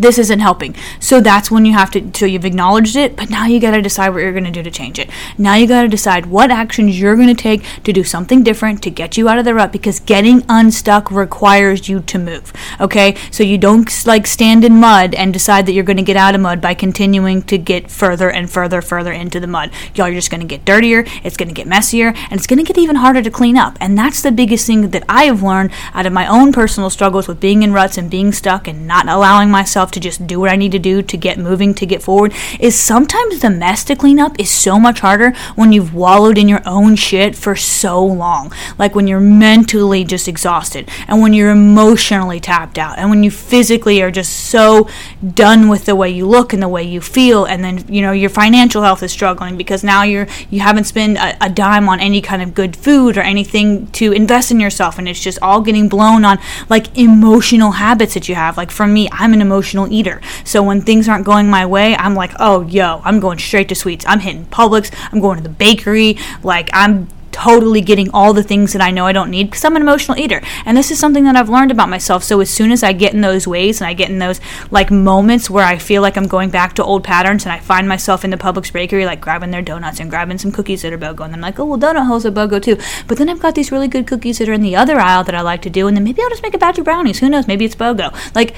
this 0.00 0.18
isn't 0.18 0.40
helping. 0.40 0.74
So 1.00 1.20
that's 1.20 1.50
when 1.50 1.64
you 1.64 1.72
have 1.72 1.90
to, 1.92 2.10
so 2.14 2.26
you've 2.26 2.44
acknowledged 2.44 2.96
it, 2.96 3.16
but 3.16 3.30
now 3.30 3.46
you 3.46 3.60
got 3.60 3.72
to 3.72 3.82
decide 3.82 4.10
what 4.10 4.22
you're 4.22 4.32
going 4.32 4.44
to 4.44 4.50
do 4.50 4.62
to 4.62 4.70
change 4.70 4.98
it. 4.98 5.10
Now 5.36 5.54
you 5.54 5.66
got 5.66 5.82
to 5.82 5.88
decide 5.88 6.26
what 6.26 6.50
actions 6.50 6.98
you're 6.98 7.16
going 7.16 7.28
to 7.28 7.34
take 7.34 7.62
to 7.84 7.92
do 7.92 8.04
something 8.04 8.42
different 8.42 8.82
to 8.84 8.90
get 8.90 9.16
you 9.16 9.28
out 9.28 9.38
of 9.38 9.44
the 9.44 9.54
rut 9.54 9.72
because 9.72 10.00
getting 10.00 10.44
unstuck 10.48 11.10
requires 11.10 11.88
you 11.88 12.00
to 12.00 12.18
move. 12.18 12.52
Okay? 12.80 13.16
So 13.30 13.42
you 13.42 13.58
don't 13.58 13.88
like 14.06 14.26
stand 14.26 14.64
in 14.64 14.76
mud 14.76 15.14
and 15.14 15.32
decide 15.32 15.66
that 15.66 15.72
you're 15.72 15.84
going 15.84 15.96
to 15.96 16.02
get 16.02 16.16
out 16.16 16.34
of 16.34 16.40
mud 16.40 16.60
by 16.60 16.74
continuing 16.74 17.42
to 17.42 17.58
get 17.58 17.90
further 17.90 18.30
and 18.30 18.48
further, 18.48 18.80
further 18.80 19.12
into 19.12 19.40
the 19.40 19.46
mud. 19.46 19.70
Y'all 19.94 20.06
are 20.06 20.12
just 20.12 20.30
going 20.30 20.40
to 20.40 20.46
get 20.46 20.64
dirtier, 20.64 21.04
it's 21.24 21.36
going 21.36 21.48
to 21.48 21.54
get 21.54 21.66
messier, 21.66 22.08
and 22.08 22.32
it's 22.32 22.46
going 22.46 22.58
to 22.58 22.64
get 22.64 22.78
even 22.78 22.96
harder 22.96 23.22
to 23.22 23.30
clean 23.30 23.56
up. 23.56 23.76
And 23.80 23.98
that's 23.98 24.22
the 24.22 24.32
biggest 24.32 24.66
thing 24.66 24.90
that 24.90 25.04
I 25.08 25.24
have 25.24 25.42
learned 25.42 25.72
out 25.92 26.06
of 26.06 26.12
my 26.12 26.26
own 26.26 26.52
personal 26.52 26.90
struggles 26.90 27.26
with 27.26 27.40
being 27.40 27.62
in 27.62 27.72
ruts 27.72 27.98
and 27.98 28.10
being 28.10 28.32
stuck 28.32 28.68
and 28.68 28.86
not 28.86 29.08
allowing 29.08 29.50
myself 29.50 29.87
myself 29.88 29.92
to 29.92 30.00
just 30.00 30.26
do 30.26 30.40
what 30.40 30.50
I 30.50 30.56
need 30.56 30.72
to 30.72 30.78
do 30.78 31.02
to 31.02 31.16
get 31.16 31.38
moving, 31.38 31.74
to 31.74 31.86
get 31.86 32.02
forward, 32.02 32.32
is 32.60 32.76
sometimes 32.76 33.40
the 33.40 33.50
mess 33.50 33.84
to 33.84 33.96
clean 33.96 34.18
up 34.18 34.38
is 34.38 34.50
so 34.50 34.78
much 34.78 35.00
harder 35.00 35.32
when 35.56 35.72
you've 35.72 35.94
wallowed 35.94 36.38
in 36.38 36.48
your 36.48 36.62
own 36.66 36.96
shit 36.96 37.34
for 37.34 37.56
so 37.56 38.04
long. 38.04 38.52
Like 38.78 38.94
when 38.94 39.06
you're 39.08 39.20
mentally 39.20 40.04
just 40.04 40.28
exhausted, 40.28 40.88
and 41.08 41.22
when 41.22 41.32
you're 41.32 41.50
emotionally 41.50 42.40
tapped 42.40 42.78
out, 42.78 42.98
and 42.98 43.10
when 43.10 43.22
you 43.24 43.30
physically 43.30 44.02
are 44.02 44.10
just 44.10 44.32
so 44.50 44.88
done 45.34 45.68
with 45.68 45.84
the 45.84 45.94
way 45.94 46.10
you 46.10 46.26
look 46.26 46.52
and 46.52 46.62
the 46.62 46.68
way 46.68 46.82
you 46.82 47.00
feel, 47.00 47.44
and 47.44 47.64
then 47.64 47.84
you 47.88 48.02
know 48.02 48.12
your 48.12 48.30
financial 48.30 48.82
health 48.82 49.02
is 49.02 49.12
struggling 49.12 49.56
because 49.56 49.82
now 49.82 50.02
you're 50.02 50.26
you 50.50 50.60
haven't 50.60 50.84
spent 50.84 51.16
a, 51.18 51.36
a 51.40 51.48
dime 51.48 51.88
on 51.88 52.00
any 52.00 52.20
kind 52.20 52.42
of 52.42 52.54
good 52.54 52.76
food 52.76 53.16
or 53.16 53.22
anything 53.22 53.86
to 53.92 54.12
invest 54.12 54.50
in 54.50 54.60
yourself, 54.60 54.98
and 54.98 55.08
it's 55.08 55.22
just 55.22 55.38
all 55.42 55.60
getting 55.60 55.88
blown 55.88 56.24
on 56.24 56.38
like 56.68 56.96
emotional 56.98 57.72
habits 57.72 58.14
that 58.14 58.28
you 58.28 58.34
have. 58.34 58.56
Like 58.56 58.70
for 58.70 58.86
me, 58.86 59.08
I'm 59.12 59.32
an 59.32 59.40
emotional 59.40 59.77
emotional 59.78 59.92
eater. 59.92 60.20
So 60.44 60.62
when 60.62 60.82
things 60.82 61.08
aren't 61.08 61.24
going 61.24 61.48
my 61.48 61.66
way, 61.66 61.96
I'm 61.96 62.14
like, 62.14 62.32
oh, 62.38 62.62
yo, 62.62 63.00
I'm 63.04 63.20
going 63.20 63.38
straight 63.38 63.68
to 63.68 63.74
sweets. 63.74 64.04
I'm 64.08 64.20
hitting 64.20 64.46
Publix. 64.46 64.92
I'm 65.12 65.20
going 65.20 65.36
to 65.36 65.42
the 65.42 65.48
bakery. 65.48 66.16
Like, 66.42 66.70
I'm 66.72 67.08
totally 67.30 67.80
getting 67.80 68.10
all 68.10 68.32
the 68.32 68.42
things 68.42 68.72
that 68.72 68.82
I 68.82 68.90
know 68.90 69.06
I 69.06 69.12
don't 69.12 69.30
need 69.30 69.44
because 69.44 69.64
I'm 69.64 69.76
an 69.76 69.82
emotional 69.82 70.18
eater. 70.18 70.42
And 70.64 70.76
this 70.76 70.90
is 70.90 70.98
something 70.98 71.22
that 71.24 71.36
I've 71.36 71.48
learned 71.48 71.70
about 71.70 71.88
myself. 71.88 72.24
So 72.24 72.40
as 72.40 72.50
soon 72.50 72.72
as 72.72 72.82
I 72.82 72.92
get 72.92 73.14
in 73.14 73.20
those 73.20 73.46
ways 73.46 73.80
and 73.80 73.86
I 73.86 73.94
get 73.94 74.10
in 74.10 74.18
those 74.18 74.40
like 74.72 74.90
moments 74.90 75.48
where 75.48 75.64
I 75.64 75.78
feel 75.78 76.02
like 76.02 76.16
I'm 76.16 76.26
going 76.26 76.50
back 76.50 76.74
to 76.74 76.84
old 76.84 77.04
patterns 77.04 77.44
and 77.44 77.52
I 77.52 77.60
find 77.60 77.88
myself 77.88 78.24
in 78.24 78.30
the 78.30 78.36
Publix 78.36 78.72
bakery 78.72 79.04
like 79.04 79.20
grabbing 79.20 79.52
their 79.52 79.62
donuts 79.62 80.00
and 80.00 80.10
grabbing 80.10 80.38
some 80.38 80.50
cookies 80.50 80.82
that 80.82 80.92
are 80.92 80.98
BOGO 80.98 81.24
and 81.26 81.34
I'm 81.34 81.40
like, 81.40 81.60
oh 81.60 81.64
well 81.64 81.78
donut 81.78 82.06
holes 82.06 82.24
a 82.24 82.32
BOGO 82.32 82.60
too. 82.60 82.76
But 83.06 83.18
then 83.18 83.28
I've 83.28 83.40
got 83.40 83.54
these 83.54 83.70
really 83.70 83.88
good 83.88 84.08
cookies 84.08 84.38
that 84.38 84.48
are 84.48 84.52
in 84.52 84.62
the 84.62 84.74
other 84.74 84.98
aisle 84.98 85.22
that 85.24 85.34
I 85.34 85.42
like 85.42 85.62
to 85.62 85.70
do 85.70 85.86
and 85.86 85.96
then 85.96 86.02
maybe 86.02 86.20
I'll 86.22 86.30
just 86.30 86.42
make 86.42 86.54
a 86.54 86.58
batch 86.58 86.78
of 86.78 86.84
brownies. 86.84 87.20
Who 87.20 87.28
knows? 87.28 87.46
Maybe 87.46 87.64
it's 87.64 87.76
BOGO. 87.76 88.34
Like 88.34 88.56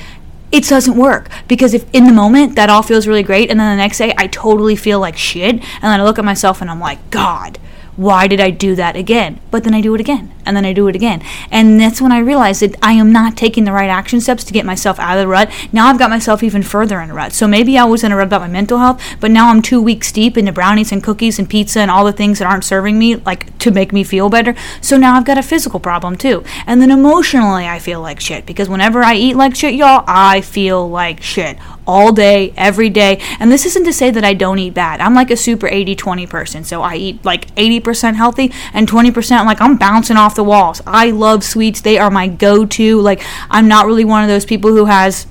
it 0.52 0.64
doesn't 0.64 0.96
work. 0.96 1.28
Because 1.48 1.74
if 1.74 1.84
in 1.94 2.04
the 2.04 2.12
moment 2.12 2.56
that 2.56 2.70
all 2.70 2.82
feels 2.82 3.06
really 3.06 3.22
great 3.22 3.50
and 3.50 3.58
then 3.58 3.76
the 3.76 3.82
next 3.82 3.98
day 3.98 4.12
I 4.16 4.26
totally 4.26 4.76
feel 4.76 5.00
like 5.00 5.16
shit 5.16 5.54
and 5.54 5.82
then 5.82 6.00
I 6.00 6.02
look 6.02 6.18
at 6.18 6.24
myself 6.24 6.60
and 6.60 6.70
I'm 6.70 6.80
like, 6.80 7.10
God, 7.10 7.58
why 8.00 8.26
did 8.26 8.40
I 8.40 8.48
do 8.48 8.74
that 8.76 8.96
again? 8.96 9.40
But 9.50 9.62
then 9.62 9.74
I 9.74 9.82
do 9.82 9.94
it 9.94 10.00
again, 10.00 10.32
and 10.46 10.56
then 10.56 10.64
I 10.64 10.72
do 10.72 10.88
it 10.88 10.96
again. 10.96 11.22
And 11.50 11.78
that's 11.78 12.00
when 12.00 12.12
I 12.12 12.20
realized 12.20 12.62
that 12.62 12.74
I 12.82 12.92
am 12.92 13.12
not 13.12 13.36
taking 13.36 13.64
the 13.64 13.72
right 13.72 13.90
action 13.90 14.22
steps 14.22 14.42
to 14.44 14.54
get 14.54 14.64
myself 14.64 14.98
out 14.98 15.18
of 15.18 15.22
the 15.22 15.28
rut. 15.28 15.50
Now 15.70 15.86
I've 15.86 15.98
got 15.98 16.08
myself 16.08 16.42
even 16.42 16.62
further 16.62 16.98
in 17.00 17.10
a 17.10 17.14
rut. 17.14 17.34
So 17.34 17.46
maybe 17.46 17.76
I 17.76 17.84
was 17.84 18.02
in 18.02 18.10
a 18.10 18.16
rut 18.16 18.28
about 18.28 18.40
my 18.40 18.48
mental 18.48 18.78
health, 18.78 19.02
but 19.20 19.30
now 19.30 19.50
I'm 19.50 19.60
two 19.60 19.82
weeks 19.82 20.12
deep 20.12 20.38
into 20.38 20.50
brownies 20.50 20.92
and 20.92 21.04
cookies 21.04 21.38
and 21.38 21.46
pizza 21.46 21.80
and 21.80 21.90
all 21.90 22.06
the 22.06 22.12
things 22.12 22.38
that 22.38 22.46
aren't 22.46 22.64
serving 22.64 22.98
me, 22.98 23.16
like 23.16 23.58
to 23.58 23.70
make 23.70 23.92
me 23.92 24.02
feel 24.02 24.30
better. 24.30 24.54
So 24.80 24.96
now 24.96 25.16
I've 25.16 25.26
got 25.26 25.36
a 25.36 25.42
physical 25.42 25.78
problem 25.78 26.16
too. 26.16 26.42
And 26.66 26.80
then 26.80 26.90
emotionally, 26.90 27.66
I 27.66 27.80
feel 27.80 28.00
like 28.00 28.18
shit 28.18 28.46
because 28.46 28.70
whenever 28.70 29.02
I 29.02 29.16
eat 29.16 29.36
like 29.36 29.54
shit, 29.54 29.74
y'all, 29.74 30.04
I 30.06 30.40
feel 30.40 30.88
like 30.88 31.20
shit 31.20 31.58
all 31.86 32.12
day, 32.12 32.54
every 32.56 32.88
day. 32.88 33.20
And 33.38 33.52
this 33.52 33.66
isn't 33.66 33.84
to 33.84 33.92
say 33.92 34.10
that 34.10 34.24
I 34.24 34.32
don't 34.32 34.58
eat 34.58 34.72
bad. 34.72 35.00
I'm 35.00 35.14
like 35.14 35.30
a 35.30 35.36
super 35.36 35.68
80 35.68 35.96
20 35.96 36.26
person. 36.26 36.64
So 36.64 36.80
I 36.80 36.94
eat 36.94 37.24
like 37.26 37.54
80% 37.56 37.89
healthy 37.94 38.52
and 38.72 38.88
20% 38.88 39.44
like 39.44 39.60
I'm 39.60 39.76
bouncing 39.76 40.16
off 40.16 40.34
the 40.34 40.44
walls. 40.44 40.80
I 40.86 41.10
love 41.10 41.44
sweets. 41.44 41.80
They 41.80 41.98
are 41.98 42.10
my 42.10 42.28
go 42.28 42.64
to. 42.66 43.00
Like, 43.00 43.22
I'm 43.50 43.68
not 43.68 43.86
really 43.86 44.04
one 44.04 44.22
of 44.22 44.28
those 44.28 44.44
people 44.44 44.70
who 44.70 44.86
has 44.86 45.26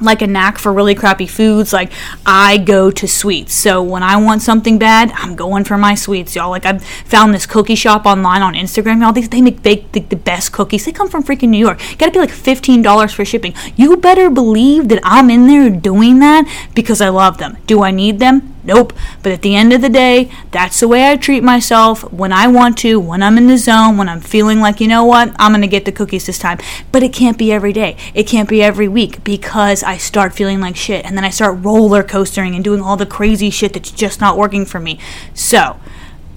like 0.00 0.22
a 0.22 0.26
knack 0.26 0.58
for 0.58 0.72
really 0.72 0.94
crappy 0.94 1.26
foods. 1.26 1.72
Like 1.72 1.92
I 2.24 2.58
go 2.58 2.90
to 2.90 3.06
sweets. 3.06 3.54
So 3.54 3.82
when 3.82 4.02
I 4.02 4.16
want 4.16 4.42
something 4.42 4.78
bad, 4.78 5.12
I'm 5.14 5.36
going 5.36 5.64
for 5.64 5.76
my 5.78 5.94
sweets, 5.94 6.34
y'all. 6.34 6.50
Like 6.50 6.66
I've 6.66 6.82
found 6.84 7.34
this 7.34 7.46
cookie 7.46 7.74
shop 7.74 8.06
online 8.06 8.42
on 8.42 8.54
Instagram, 8.54 9.00
y'all. 9.00 9.12
These 9.12 9.28
they 9.28 9.42
make 9.42 9.62
bake 9.62 9.92
the, 9.92 10.00
the 10.00 10.16
best 10.16 10.52
cookies. 10.52 10.84
They 10.84 10.92
come 10.92 11.08
from 11.08 11.22
freaking 11.22 11.50
New 11.50 11.58
York. 11.58 11.80
You 11.90 11.96
gotta 11.96 12.12
be 12.12 12.18
like 12.18 12.30
fifteen 12.30 12.82
dollars 12.82 13.12
for 13.12 13.24
shipping. 13.24 13.54
You 13.76 13.96
better 13.96 14.30
believe 14.30 14.88
that 14.88 15.00
I'm 15.02 15.30
in 15.30 15.46
there 15.46 15.70
doing 15.70 16.20
that 16.20 16.46
because 16.74 17.00
I 17.00 17.08
love 17.08 17.38
them. 17.38 17.58
Do 17.66 17.82
I 17.82 17.90
need 17.90 18.18
them? 18.18 18.49
Nope. 18.62 18.92
But 19.22 19.32
at 19.32 19.42
the 19.42 19.56
end 19.56 19.72
of 19.72 19.80
the 19.80 19.88
day, 19.88 20.30
that's 20.50 20.80
the 20.80 20.88
way 20.88 21.10
I 21.10 21.16
treat 21.16 21.42
myself 21.42 22.02
when 22.12 22.32
I 22.32 22.46
want 22.46 22.76
to, 22.78 23.00
when 23.00 23.22
I'm 23.22 23.38
in 23.38 23.46
the 23.46 23.56
zone, 23.56 23.96
when 23.96 24.08
I'm 24.08 24.20
feeling 24.20 24.60
like, 24.60 24.80
you 24.80 24.88
know 24.88 25.04
what, 25.04 25.34
I'm 25.38 25.52
going 25.52 25.62
to 25.62 25.66
get 25.66 25.86
the 25.86 25.92
cookies 25.92 26.26
this 26.26 26.38
time. 26.38 26.58
But 26.92 27.02
it 27.02 27.12
can't 27.12 27.38
be 27.38 27.52
every 27.52 27.72
day. 27.72 27.96
It 28.14 28.26
can't 28.26 28.48
be 28.48 28.62
every 28.62 28.88
week 28.88 29.24
because 29.24 29.82
I 29.82 29.96
start 29.96 30.34
feeling 30.34 30.60
like 30.60 30.76
shit 30.76 31.06
and 31.06 31.16
then 31.16 31.24
I 31.24 31.30
start 31.30 31.64
roller 31.64 32.02
coastering 32.02 32.54
and 32.54 32.62
doing 32.62 32.82
all 32.82 32.96
the 32.96 33.06
crazy 33.06 33.50
shit 33.50 33.72
that's 33.72 33.90
just 33.90 34.20
not 34.20 34.36
working 34.36 34.66
for 34.66 34.78
me. 34.78 34.98
So, 35.32 35.80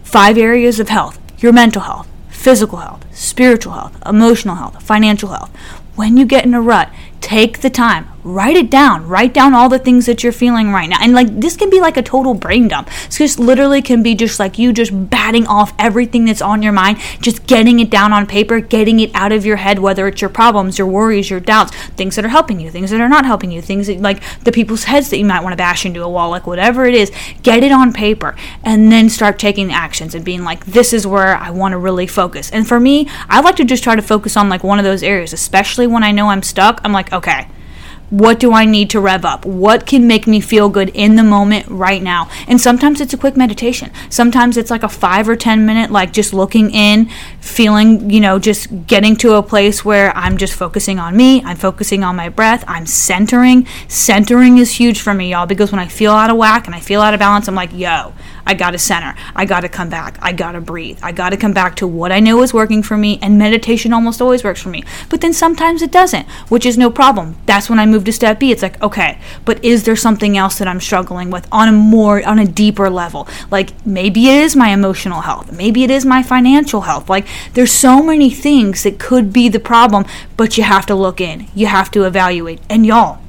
five 0.03 0.37
areas 0.37 0.79
of 0.79 0.89
health 0.89 1.19
your 1.39 1.51
mental 1.51 1.81
health, 1.81 2.07
physical 2.29 2.77
health, 2.77 3.05
spiritual 3.13 3.73
health, 3.73 4.01
emotional 4.05 4.55
health, 4.55 4.81
financial 4.81 5.27
health. 5.27 5.53
When 5.95 6.15
you 6.15 6.25
get 6.25 6.45
in 6.45 6.53
a 6.53 6.61
rut, 6.61 6.89
take 7.19 7.59
the 7.59 7.69
time 7.69 8.12
write 8.23 8.55
it 8.55 8.69
down. 8.69 9.07
Write 9.07 9.33
down 9.33 9.53
all 9.53 9.69
the 9.69 9.79
things 9.79 10.05
that 10.05 10.23
you're 10.23 10.31
feeling 10.31 10.71
right 10.71 10.89
now. 10.89 10.97
And 11.01 11.13
like 11.13 11.39
this 11.39 11.57
can 11.57 11.69
be 11.69 11.81
like 11.81 11.97
a 11.97 12.03
total 12.03 12.33
brain 12.33 12.67
dump. 12.67 12.89
This 13.07 13.17
just 13.17 13.39
literally 13.39 13.81
can 13.81 14.03
be 14.03 14.15
just 14.15 14.39
like 14.39 14.59
you 14.59 14.73
just 14.73 15.09
batting 15.09 15.47
off 15.47 15.73
everything 15.79 16.25
that's 16.25 16.41
on 16.41 16.61
your 16.61 16.71
mind 16.71 16.99
just 17.19 17.47
getting 17.47 17.79
it 17.79 17.89
down 17.89 18.13
on 18.13 18.27
paper 18.27 18.59
getting 18.59 18.99
it 18.99 19.09
out 19.13 19.31
of 19.31 19.45
your 19.45 19.55
head 19.55 19.79
whether 19.79 20.07
it's 20.07 20.21
your 20.21 20.29
problems 20.29 20.77
your 20.77 20.87
worries 20.87 21.29
your 21.29 21.39
doubts 21.39 21.75
things 21.91 22.15
that 22.15 22.25
are 22.25 22.29
helping 22.29 22.59
you 22.59 22.69
things 22.69 22.91
that 22.91 23.01
are 23.01 23.09
not 23.09 23.25
helping 23.25 23.51
you 23.51 23.61
things 23.61 23.87
that 23.87 23.99
like 23.99 24.21
the 24.41 24.51
people's 24.51 24.83
heads 24.83 25.09
that 25.09 25.17
you 25.17 25.25
might 25.25 25.41
want 25.41 25.53
to 25.53 25.57
bash 25.57 25.85
into 25.85 26.03
a 26.03 26.09
wall 26.09 26.29
like 26.29 26.45
whatever 26.45 26.85
it 26.85 26.93
is 26.93 27.11
get 27.41 27.63
it 27.63 27.71
on 27.71 27.91
paper 27.91 28.35
and 28.63 28.91
then 28.91 29.09
start 29.09 29.39
taking 29.39 29.71
actions 29.71 30.13
and 30.13 30.23
being 30.23 30.43
like 30.43 30.65
this 30.65 30.93
is 30.93 31.07
where 31.07 31.35
i 31.37 31.49
want 31.49 31.71
to 31.71 31.77
really 31.77 32.07
focus. 32.07 32.51
And 32.51 32.67
for 32.67 32.79
me 32.79 33.07
i 33.29 33.41
like 33.41 33.55
to 33.55 33.65
just 33.65 33.83
try 33.83 33.95
to 33.95 34.01
focus 34.01 34.37
on 34.37 34.49
like 34.49 34.63
one 34.63 34.79
of 34.79 34.85
those 34.85 35.03
areas 35.03 35.33
especially 35.33 35.87
when 35.87 36.03
i 36.03 36.11
know 36.11 36.29
i'm 36.29 36.43
stuck 36.43 36.79
i'm 36.83 36.91
like 36.91 37.11
okay 37.11 37.47
what 38.13 38.39
do 38.39 38.53
I 38.53 38.65
need 38.65 38.91
to 38.91 38.99
rev 38.99 39.25
up? 39.25 39.43
What 39.43 39.87
can 39.87 40.05
make 40.05 40.27
me 40.27 40.39
feel 40.39 40.69
good 40.69 40.89
in 40.89 41.15
the 41.15 41.23
moment 41.23 41.65
right 41.67 42.01
now? 42.01 42.29
And 42.47 42.61
sometimes 42.61 43.01
it's 43.01 43.11
a 43.11 43.17
quick 43.17 43.35
meditation. 43.35 43.89
Sometimes 44.07 44.55
it's 44.55 44.69
like 44.69 44.83
a 44.83 44.87
five 44.87 45.27
or 45.27 45.35
10 45.35 45.65
minute, 45.65 45.89
like 45.89 46.13
just 46.13 46.31
looking 46.31 46.69
in, 46.69 47.09
feeling, 47.41 48.11
you 48.11 48.19
know, 48.19 48.37
just 48.37 48.85
getting 48.85 49.15
to 49.15 49.33
a 49.33 49.41
place 49.41 49.83
where 49.83 50.15
I'm 50.15 50.37
just 50.37 50.53
focusing 50.53 50.99
on 50.99 51.17
me. 51.17 51.41
I'm 51.41 51.57
focusing 51.57 52.03
on 52.03 52.15
my 52.15 52.29
breath. 52.29 52.63
I'm 52.67 52.85
centering. 52.85 53.65
Centering 53.87 54.59
is 54.59 54.73
huge 54.73 55.01
for 55.01 55.15
me, 55.15 55.31
y'all, 55.31 55.47
because 55.47 55.71
when 55.71 55.79
I 55.79 55.87
feel 55.87 56.11
out 56.11 56.29
of 56.29 56.37
whack 56.37 56.67
and 56.67 56.75
I 56.75 56.81
feel 56.81 57.01
out 57.01 57.15
of 57.15 57.19
balance, 57.19 57.47
I'm 57.47 57.55
like, 57.55 57.73
yo, 57.73 58.13
I 58.45 58.53
got 58.53 58.71
to 58.71 58.77
center. 58.77 59.15
I 59.35 59.45
got 59.45 59.61
to 59.61 59.69
come 59.69 59.89
back. 59.89 60.17
I 60.21 60.33
got 60.33 60.53
to 60.53 60.61
breathe. 60.61 60.99
I 61.01 61.11
got 61.11 61.29
to 61.29 61.37
come 61.37 61.53
back 61.53 61.75
to 61.77 61.87
what 61.87 62.11
I 62.11 62.19
know 62.19 62.41
is 62.43 62.53
working 62.53 62.83
for 62.83 62.97
me. 62.97 63.19
And 63.21 63.37
meditation 63.37 63.93
almost 63.93 64.21
always 64.21 64.43
works 64.43 64.61
for 64.61 64.69
me. 64.69 64.83
But 65.09 65.21
then 65.21 65.33
sometimes 65.33 65.81
it 65.81 65.91
doesn't, 65.91 66.27
which 66.49 66.65
is 66.65 66.77
no 66.77 66.89
problem. 66.89 67.37
That's 67.45 67.69
when 67.69 67.79
I 67.79 67.85
move 67.85 68.03
to 68.05 68.11
step 68.11 68.39
B. 68.39 68.51
It's 68.51 68.61
like, 68.61 68.81
okay, 68.81 69.19
but 69.45 69.63
is 69.63 69.83
there 69.83 69.95
something 69.95 70.37
else 70.37 70.59
that 70.59 70.67
I'm 70.67 70.81
struggling 70.81 71.29
with 71.29 71.47
on 71.51 71.67
a 71.67 71.71
more, 71.71 72.25
on 72.27 72.39
a 72.39 72.45
deeper 72.45 72.89
level? 72.89 73.27
Like 73.49 73.85
maybe 73.85 74.27
it 74.27 74.43
is 74.43 74.55
my 74.55 74.69
emotional 74.69 75.21
health. 75.21 75.51
Maybe 75.51 75.83
it 75.83 75.91
is 75.91 76.05
my 76.05 76.23
financial 76.23 76.81
health. 76.81 77.09
Like 77.09 77.27
there's 77.53 77.71
so 77.71 78.03
many 78.03 78.29
things 78.29 78.83
that 78.83 78.99
could 78.99 79.31
be 79.31 79.49
the 79.49 79.59
problem, 79.59 80.05
but 80.37 80.57
you 80.57 80.63
have 80.63 80.85
to 80.87 80.95
look 80.95 81.21
in. 81.21 81.47
You 81.55 81.67
have 81.67 81.91
to 81.91 82.03
evaluate. 82.03 82.59
And 82.69 82.85
y'all, 82.85 83.19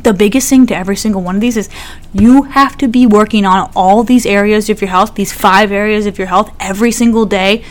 the 0.00 0.12
biggest 0.12 0.48
thing 0.48 0.66
to 0.66 0.76
every 0.76 0.96
single 0.96 1.22
one 1.22 1.34
of 1.34 1.40
these 1.40 1.56
is 1.56 1.68
you 2.12 2.42
have 2.44 2.78
to 2.78 2.88
be 2.88 3.06
working 3.06 3.44
on 3.44 3.70
all 3.76 4.02
these 4.02 4.24
areas 4.24 4.70
of 4.70 4.80
your 4.80 4.90
health, 4.90 5.14
these 5.14 5.32
five 5.32 5.70
areas 5.70 6.06
of 6.06 6.18
your 6.18 6.28
health 6.28 6.54
every 6.58 6.90
single 6.90 7.26
day 7.26 7.62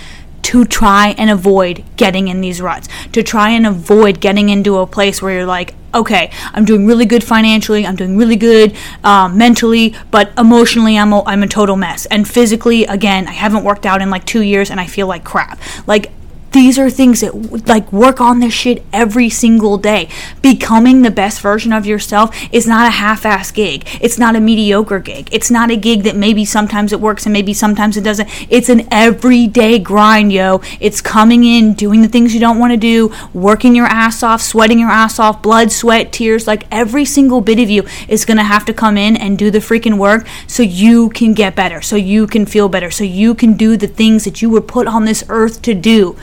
to 0.43 0.65
try 0.65 1.09
and 1.17 1.29
avoid 1.29 1.83
getting 1.97 2.27
in 2.27 2.41
these 2.41 2.61
ruts, 2.61 2.87
to 3.11 3.23
try 3.23 3.49
and 3.51 3.65
avoid 3.65 4.19
getting 4.19 4.49
into 4.49 4.77
a 4.77 4.87
place 4.87 5.21
where 5.21 5.33
you're 5.33 5.45
like, 5.45 5.75
okay, 5.93 6.31
I'm 6.53 6.65
doing 6.65 6.85
really 6.85 7.05
good 7.05 7.23
financially, 7.23 7.85
I'm 7.85 7.95
doing 7.95 8.17
really 8.17 8.37
good 8.37 8.75
um, 9.03 9.37
mentally, 9.37 9.95
but 10.09 10.31
emotionally, 10.37 10.97
I'm 10.97 11.13
a, 11.13 11.23
I'm 11.25 11.43
a 11.43 11.47
total 11.47 11.75
mess. 11.75 12.05
And 12.07 12.27
physically, 12.27 12.85
again, 12.85 13.27
I 13.27 13.33
haven't 13.33 13.63
worked 13.63 13.85
out 13.85 14.01
in 14.01 14.09
like 14.09 14.25
two 14.25 14.41
years 14.41 14.71
and 14.71 14.79
I 14.79 14.87
feel 14.87 15.07
like 15.07 15.23
crap. 15.23 15.59
Like, 15.87 16.11
these 16.51 16.77
are 16.77 16.89
things 16.89 17.21
that 17.21 17.67
like 17.67 17.91
work 17.93 18.19
on 18.19 18.39
this 18.39 18.53
shit 18.53 18.83
every 18.91 19.29
single 19.29 19.77
day. 19.77 20.09
Becoming 20.41 21.01
the 21.01 21.11
best 21.11 21.39
version 21.41 21.71
of 21.71 21.85
yourself 21.85 22.35
is 22.51 22.67
not 22.67 22.87
a 22.87 22.91
half-ass 22.91 23.51
gig. 23.51 23.87
It's 24.01 24.17
not 24.17 24.35
a 24.35 24.41
mediocre 24.41 24.99
gig. 24.99 25.29
It's 25.31 25.49
not 25.49 25.71
a 25.71 25.77
gig 25.77 26.03
that 26.03 26.15
maybe 26.15 26.43
sometimes 26.43 26.91
it 26.91 26.99
works 26.99 27.25
and 27.25 27.31
maybe 27.31 27.53
sometimes 27.53 27.95
it 27.95 28.03
doesn't. 28.03 28.29
It's 28.51 28.69
an 28.69 28.87
everyday 28.91 29.79
grind, 29.79 30.33
yo. 30.33 30.61
It's 30.79 30.99
coming 30.99 31.45
in, 31.45 31.73
doing 31.73 32.01
the 32.01 32.09
things 32.09 32.33
you 32.33 32.39
don't 32.41 32.59
want 32.59 32.71
to 32.71 32.77
do, 32.77 33.13
working 33.33 33.73
your 33.73 33.85
ass 33.85 34.21
off, 34.21 34.41
sweating 34.41 34.79
your 34.79 34.89
ass 34.89 35.19
off, 35.19 35.41
blood, 35.41 35.71
sweat, 35.71 36.11
tears, 36.11 36.47
like 36.47 36.65
every 36.69 37.05
single 37.05 37.39
bit 37.39 37.59
of 37.59 37.69
you 37.69 37.85
is 38.09 38.25
going 38.25 38.37
to 38.37 38.43
have 38.43 38.65
to 38.65 38.73
come 38.73 38.97
in 38.97 39.15
and 39.15 39.37
do 39.37 39.51
the 39.51 39.59
freaking 39.59 39.97
work 39.97 40.27
so 40.47 40.63
you 40.63 41.09
can 41.09 41.33
get 41.33 41.55
better, 41.55 41.81
so 41.81 41.95
you 41.95 42.27
can 42.27 42.45
feel 42.45 42.67
better, 42.67 42.91
so 42.91 43.03
you 43.05 43.33
can 43.33 43.53
do 43.53 43.77
the 43.77 43.87
things 43.87 44.25
that 44.25 44.41
you 44.41 44.49
were 44.49 44.61
put 44.61 44.87
on 44.87 45.05
this 45.05 45.23
earth 45.29 45.61
to 45.61 45.73
do. 45.73 46.17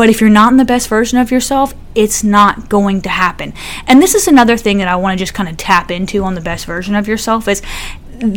But 0.00 0.08
if 0.08 0.22
you're 0.22 0.30
not 0.30 0.50
in 0.50 0.56
the 0.56 0.64
best 0.64 0.88
version 0.88 1.18
of 1.18 1.30
yourself, 1.30 1.74
it's 1.94 2.24
not 2.24 2.70
going 2.70 3.02
to 3.02 3.10
happen. 3.10 3.52
And 3.86 4.00
this 4.00 4.14
is 4.14 4.26
another 4.26 4.56
thing 4.56 4.78
that 4.78 4.88
I 4.88 4.96
want 4.96 5.18
to 5.18 5.22
just 5.22 5.34
kind 5.34 5.46
of 5.46 5.58
tap 5.58 5.90
into 5.90 6.24
on 6.24 6.34
the 6.34 6.40
best 6.40 6.64
version 6.64 6.94
of 6.94 7.06
yourself 7.06 7.46
is 7.48 7.60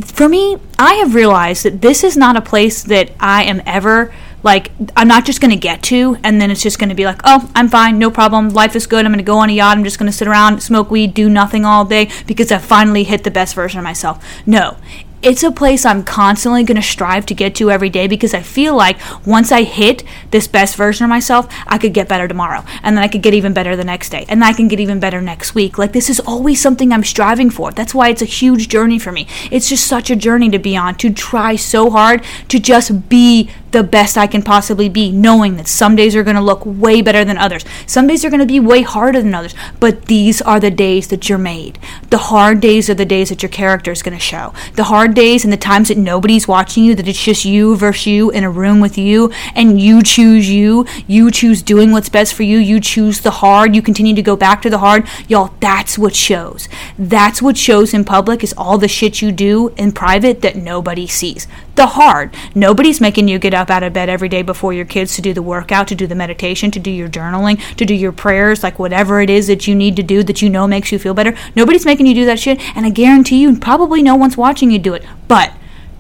for 0.04 0.28
me, 0.28 0.58
I 0.78 0.96
have 0.96 1.16
realized 1.16 1.64
that 1.64 1.82
this 1.82 2.04
is 2.04 2.18
not 2.18 2.36
a 2.36 2.42
place 2.42 2.84
that 2.84 3.12
I 3.18 3.46
am 3.46 3.62
ever 3.66 4.14
like 4.44 4.72
I'm 4.98 5.08
not 5.08 5.24
just 5.24 5.40
going 5.40 5.52
to 5.52 5.58
get 5.58 5.82
to 5.84 6.18
and 6.22 6.42
then 6.42 6.52
it's 6.52 6.62
just 6.62 6.80
going 6.80 6.90
to 6.90 6.96
be 6.96 7.06
like, 7.06 7.22
"Oh, 7.24 7.50
I'm 7.56 7.70
fine, 7.70 7.98
no 7.98 8.12
problem. 8.12 8.50
Life 8.50 8.76
is 8.76 8.86
good. 8.86 9.06
I'm 9.06 9.14
going 9.14 9.20
to 9.20 9.24
go 9.24 9.38
on 9.38 9.50
a 9.50 9.54
yacht. 9.54 9.78
I'm 9.78 9.86
just 9.86 9.98
going 9.98 10.12
to 10.12 10.18
sit 10.18 10.28
around, 10.28 10.62
smoke 10.62 10.92
weed, 10.92 11.14
do 11.14 11.30
nothing 11.30 11.64
all 11.64 11.86
day 11.86 12.10
because 12.28 12.52
I 12.52 12.58
finally 12.58 13.06
hit 13.06 13.24
the 13.24 13.32
best 13.32 13.56
version 13.56 13.80
of 13.80 13.86
myself." 13.86 14.22
No 14.46 14.76
it's 15.24 15.44
a 15.44 15.52
place 15.52 15.86
I'm 15.86 16.04
constantly 16.04 16.64
going 16.64 16.76
to 16.76 16.82
strive 16.82 17.26
to 17.28 17.34
get 17.34 17.56
to 17.56 17.72
every 17.72 17.90
day 17.90 18.08
because 18.08 18.34
I 18.34 18.42
feel 18.42 18.76
like 18.76 18.98
once 19.26 19.52
I 19.52 19.64
hit 19.64 20.04
this 20.32 20.48
best 20.48 20.76
version 20.76 21.06
of 21.06 21.10
myself, 21.10 21.48
I 21.66 21.78
could 21.78 21.94
get 21.94 22.10
better 22.10 22.28
tomorrow. 22.28 22.64
And 22.84 22.98
then 22.98 23.04
I 23.04 23.08
could 23.08 23.22
get 23.22 23.34
even 23.34 23.54
better 23.54 23.76
the 23.76 23.84
next 23.84 24.10
day. 24.10 24.26
And 24.28 24.44
I 24.44 24.54
can 24.54 24.68
get 24.68 24.80
even 24.80 25.00
better 25.00 25.22
next 25.22 25.56
week. 25.56 25.78
Like, 25.78 25.94
this 25.94 26.10
is 26.10 26.20
always 26.20 26.62
something 26.62 26.92
I'm 26.92 27.04
striving 27.04 27.50
for. 27.50 27.72
That's 27.72 27.96
why 27.96 28.10
it's 28.10 28.22
a 28.22 28.26
huge 28.26 28.68
journey 28.68 29.00
for 29.00 29.12
me. 29.12 29.28
It's 29.50 29.70
just 29.70 29.88
such 29.88 30.10
a 30.10 30.16
journey 30.16 30.50
to 30.50 30.60
be 30.60 30.76
on, 30.76 30.96
to 30.96 31.12
try 31.12 31.56
so 31.56 31.90
hard 31.90 32.24
to 32.50 32.60
just 32.60 33.10
be 33.10 33.50
the 33.74 33.84
best 33.84 34.18
I 34.18 34.28
can 34.28 34.44
possibly 34.44 34.88
be, 34.88 35.12
knowing 35.12 35.58
that 35.58 35.68
some 35.68 35.96
days 35.96 36.16
are 36.16 36.24
going 36.24 36.36
to 36.36 36.42
look 36.42 36.62
way 36.66 37.02
better 37.02 37.26
than 37.26 37.38
others. 37.38 37.66
Some 37.86 38.08
days 38.08 38.24
are 38.24 38.30
going 38.30 38.40
to 38.40 38.46
be 38.46 38.60
way 38.60 38.84
harder 38.84 39.22
than 39.22 39.34
others, 39.34 39.56
but 39.80 40.06
these 40.06 40.42
are 40.44 40.60
the 40.60 40.72
days 40.72 41.08
that 41.08 41.28
you're 41.28 41.40
made. 41.40 41.80
The 42.10 42.18
hard 42.18 42.62
days 42.62 42.90
are 42.90 42.94
the 42.94 43.04
days 43.04 43.30
that 43.30 43.42
your 43.42 43.50
character 43.50 43.92
is 43.92 44.04
going 44.04 44.16
to 44.16 44.24
show. 44.24 44.54
The 44.76 44.86
hard 44.86 45.16
days 45.16 45.44
and 45.44 45.52
the 45.52 45.58
times 45.58 45.88
that 45.88 45.98
nobody's 45.98 46.48
watching 46.48 46.84
you, 46.84 46.94
that 46.96 47.08
it's 47.08 47.24
just 47.24 47.46
you 47.46 47.76
versus 47.76 48.06
you 48.06 48.30
in 48.30 48.44
a 48.44 48.50
room 48.50 48.80
with 48.80 48.98
you, 48.98 49.32
and 49.56 49.82
you 49.82 50.04
choose 50.04 50.50
you, 50.50 50.86
you 51.08 51.32
choose 51.32 51.64
doing 51.64 51.92
what's 51.92 52.10
best 52.10 52.36
for 52.36 52.44
you, 52.44 52.60
you 52.60 52.80
choose 52.80 53.22
the 53.22 53.32
hard, 53.32 53.76
you 53.76 53.82
continue 53.82 54.14
to 54.14 54.22
go 54.22 54.36
back 54.36 54.62
to 54.62 54.70
the 54.70 54.78
hard. 54.78 55.08
Y'all, 55.28 55.54
that's 55.60 55.98
what 55.98 56.16
shows. 56.16 56.70
That's 56.98 57.42
what 57.42 57.58
shows 57.58 57.92
in 57.92 58.06
public 58.06 58.44
is 58.44 58.54
all 58.56 58.78
the 58.78 58.88
shit 58.88 59.22
you 59.22 59.32
do 59.32 59.70
in 59.78 59.92
private 59.94 60.42
that 60.42 60.56
nobody 60.56 61.08
sees. 61.08 61.48
The 61.74 61.88
hard. 61.88 62.36
Nobody's 62.54 63.02
making 63.02 63.28
you 63.28 63.40
get 63.40 63.56
up 63.56 63.63
up 63.64 63.72
out 63.72 63.82
of 63.82 63.94
bed 63.94 64.10
every 64.10 64.30
day 64.30 64.42
before 64.42 64.74
your 64.74 64.86
kids 64.86 65.16
to 65.16 65.22
do 65.22 65.34
the 65.34 65.42
workout, 65.42 65.88
to 65.88 65.96
do 65.96 66.06
the 66.06 66.16
meditation, 66.16 66.70
to 66.72 66.80
do 66.80 66.92
your 66.92 67.08
journaling, 67.08 67.58
to 67.78 67.86
do 67.86 67.94
your 67.96 68.12
prayers, 68.12 68.62
like 68.62 68.78
whatever 68.78 69.22
it 69.22 69.30
is 69.30 69.48
that 69.48 69.68
you 69.68 69.74
need 69.74 69.96
to 69.96 70.04
do 70.04 70.22
that 70.24 70.42
you 70.42 70.50
know 70.50 70.68
makes 70.68 70.92
you 70.92 71.00
feel 71.00 71.14
better. 71.14 71.36
Nobody's 71.56 71.86
making 71.86 72.06
you 72.06 72.14
do 72.14 72.26
that 72.26 72.40
shit, 72.40 72.60
and 72.76 72.86
I 72.86 72.90
guarantee 72.90 73.42
you, 73.42 73.58
probably 73.58 74.04
no 74.04 74.16
one's 74.16 74.36
watching 74.36 74.70
you 74.70 74.80
do 74.80 74.94
it. 74.94 75.06
But 75.28 75.54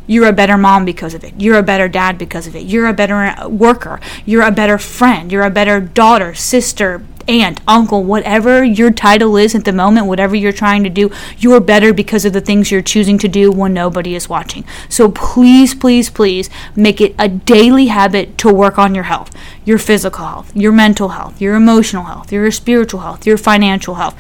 you're 0.06 0.28
a 0.28 0.34
better 0.34 0.58
mom 0.58 0.84
because 0.84 1.14
of 1.14 1.24
it. 1.24 1.34
You're 1.38 1.58
a 1.58 1.64
better 1.64 1.88
dad 1.88 2.18
because 2.18 2.46
of 2.46 2.56
it. 2.56 2.66
You're 2.66 2.88
a 2.88 2.94
better 2.94 3.48
worker. 3.48 4.02
You're 4.26 4.44
a 4.44 4.52
better 4.52 4.78
friend. 4.78 5.32
You're 5.32 5.44
a 5.44 5.50
better 5.50 5.80
daughter, 5.80 6.36
sister, 6.36 7.06
aunt, 7.28 7.62
uncle, 7.68 8.04
whatever 8.04 8.64
your 8.64 8.92
title 8.92 9.38
is 9.38 9.56
at 9.56 9.66
the 9.66 9.72
moment, 9.72 10.08
whatever 10.08 10.36
you're 10.36 10.52
trying 10.52 10.84
to 10.84 10.90
do, 10.90 11.12
you're 11.38 11.60
better 11.60 11.94
because 11.94 12.26
of 12.26 12.34
the 12.34 12.42
things 12.42 12.72
you're 12.72 12.82
choosing 12.82 13.18
to 13.20 13.28
do 13.28 13.52
when 13.52 13.74
nobody 13.74 14.16
is 14.16 14.30
watching. 14.30 14.64
So 14.90 15.10
please, 15.10 15.76
please, 15.76 16.10
please 16.10 16.50
make 16.76 17.02
it 17.02 17.16
a 17.18 17.28
daily 17.28 17.88
habit 17.88 18.38
to 18.40 18.54
work 18.54 18.78
on 18.78 18.96
your 18.96 19.06
health 19.06 19.32
your 19.66 19.78
physical 19.78 20.26
health, 20.26 20.56
your 20.56 20.72
mental 20.72 21.10
health, 21.10 21.42
your 21.42 21.56
emotional 21.56 22.04
health, 22.04 22.32
your 22.32 22.50
spiritual 22.52 23.02
health, 23.02 23.26
your 23.26 23.38
financial 23.38 23.96
health. 23.96 24.16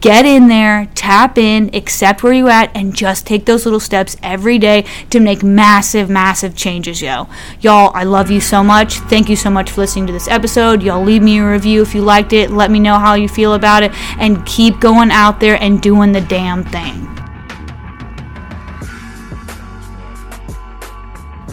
Get 0.00 0.24
in 0.24 0.48
there, 0.48 0.88
tap 0.94 1.38
in, 1.38 1.74
accept 1.74 2.22
where 2.22 2.32
you're 2.32 2.50
at, 2.50 2.74
and 2.76 2.94
just 2.94 3.26
take 3.26 3.46
those 3.46 3.64
little 3.64 3.80
steps 3.80 4.16
every 4.22 4.58
day 4.58 4.84
to 5.10 5.20
make 5.20 5.42
massive, 5.42 6.10
massive 6.10 6.56
changes, 6.56 7.02
yo. 7.02 7.28
Y'all, 7.60 7.92
I 7.94 8.04
love 8.04 8.30
you 8.30 8.40
so 8.40 8.62
much. 8.62 8.94
Thank 8.94 9.28
you 9.28 9.36
so 9.36 9.50
much 9.50 9.70
for 9.70 9.80
listening 9.80 10.06
to 10.06 10.12
this 10.12 10.28
episode. 10.28 10.82
Y'all 10.82 11.04
leave 11.04 11.22
me 11.22 11.38
a 11.38 11.48
review 11.48 11.82
if 11.82 11.94
you 11.94 12.02
liked 12.02 12.32
it. 12.32 12.50
Let 12.50 12.70
me 12.70 12.78
know 12.78 12.98
how 12.98 13.14
you 13.14 13.28
feel 13.28 13.54
about 13.54 13.82
it, 13.82 13.92
and 14.18 14.44
keep 14.46 14.80
going 14.80 15.10
out 15.10 15.40
there 15.40 15.60
and 15.62 15.80
doing 15.80 16.12
the 16.12 16.20
damn 16.20 16.64
thing. 16.64 17.11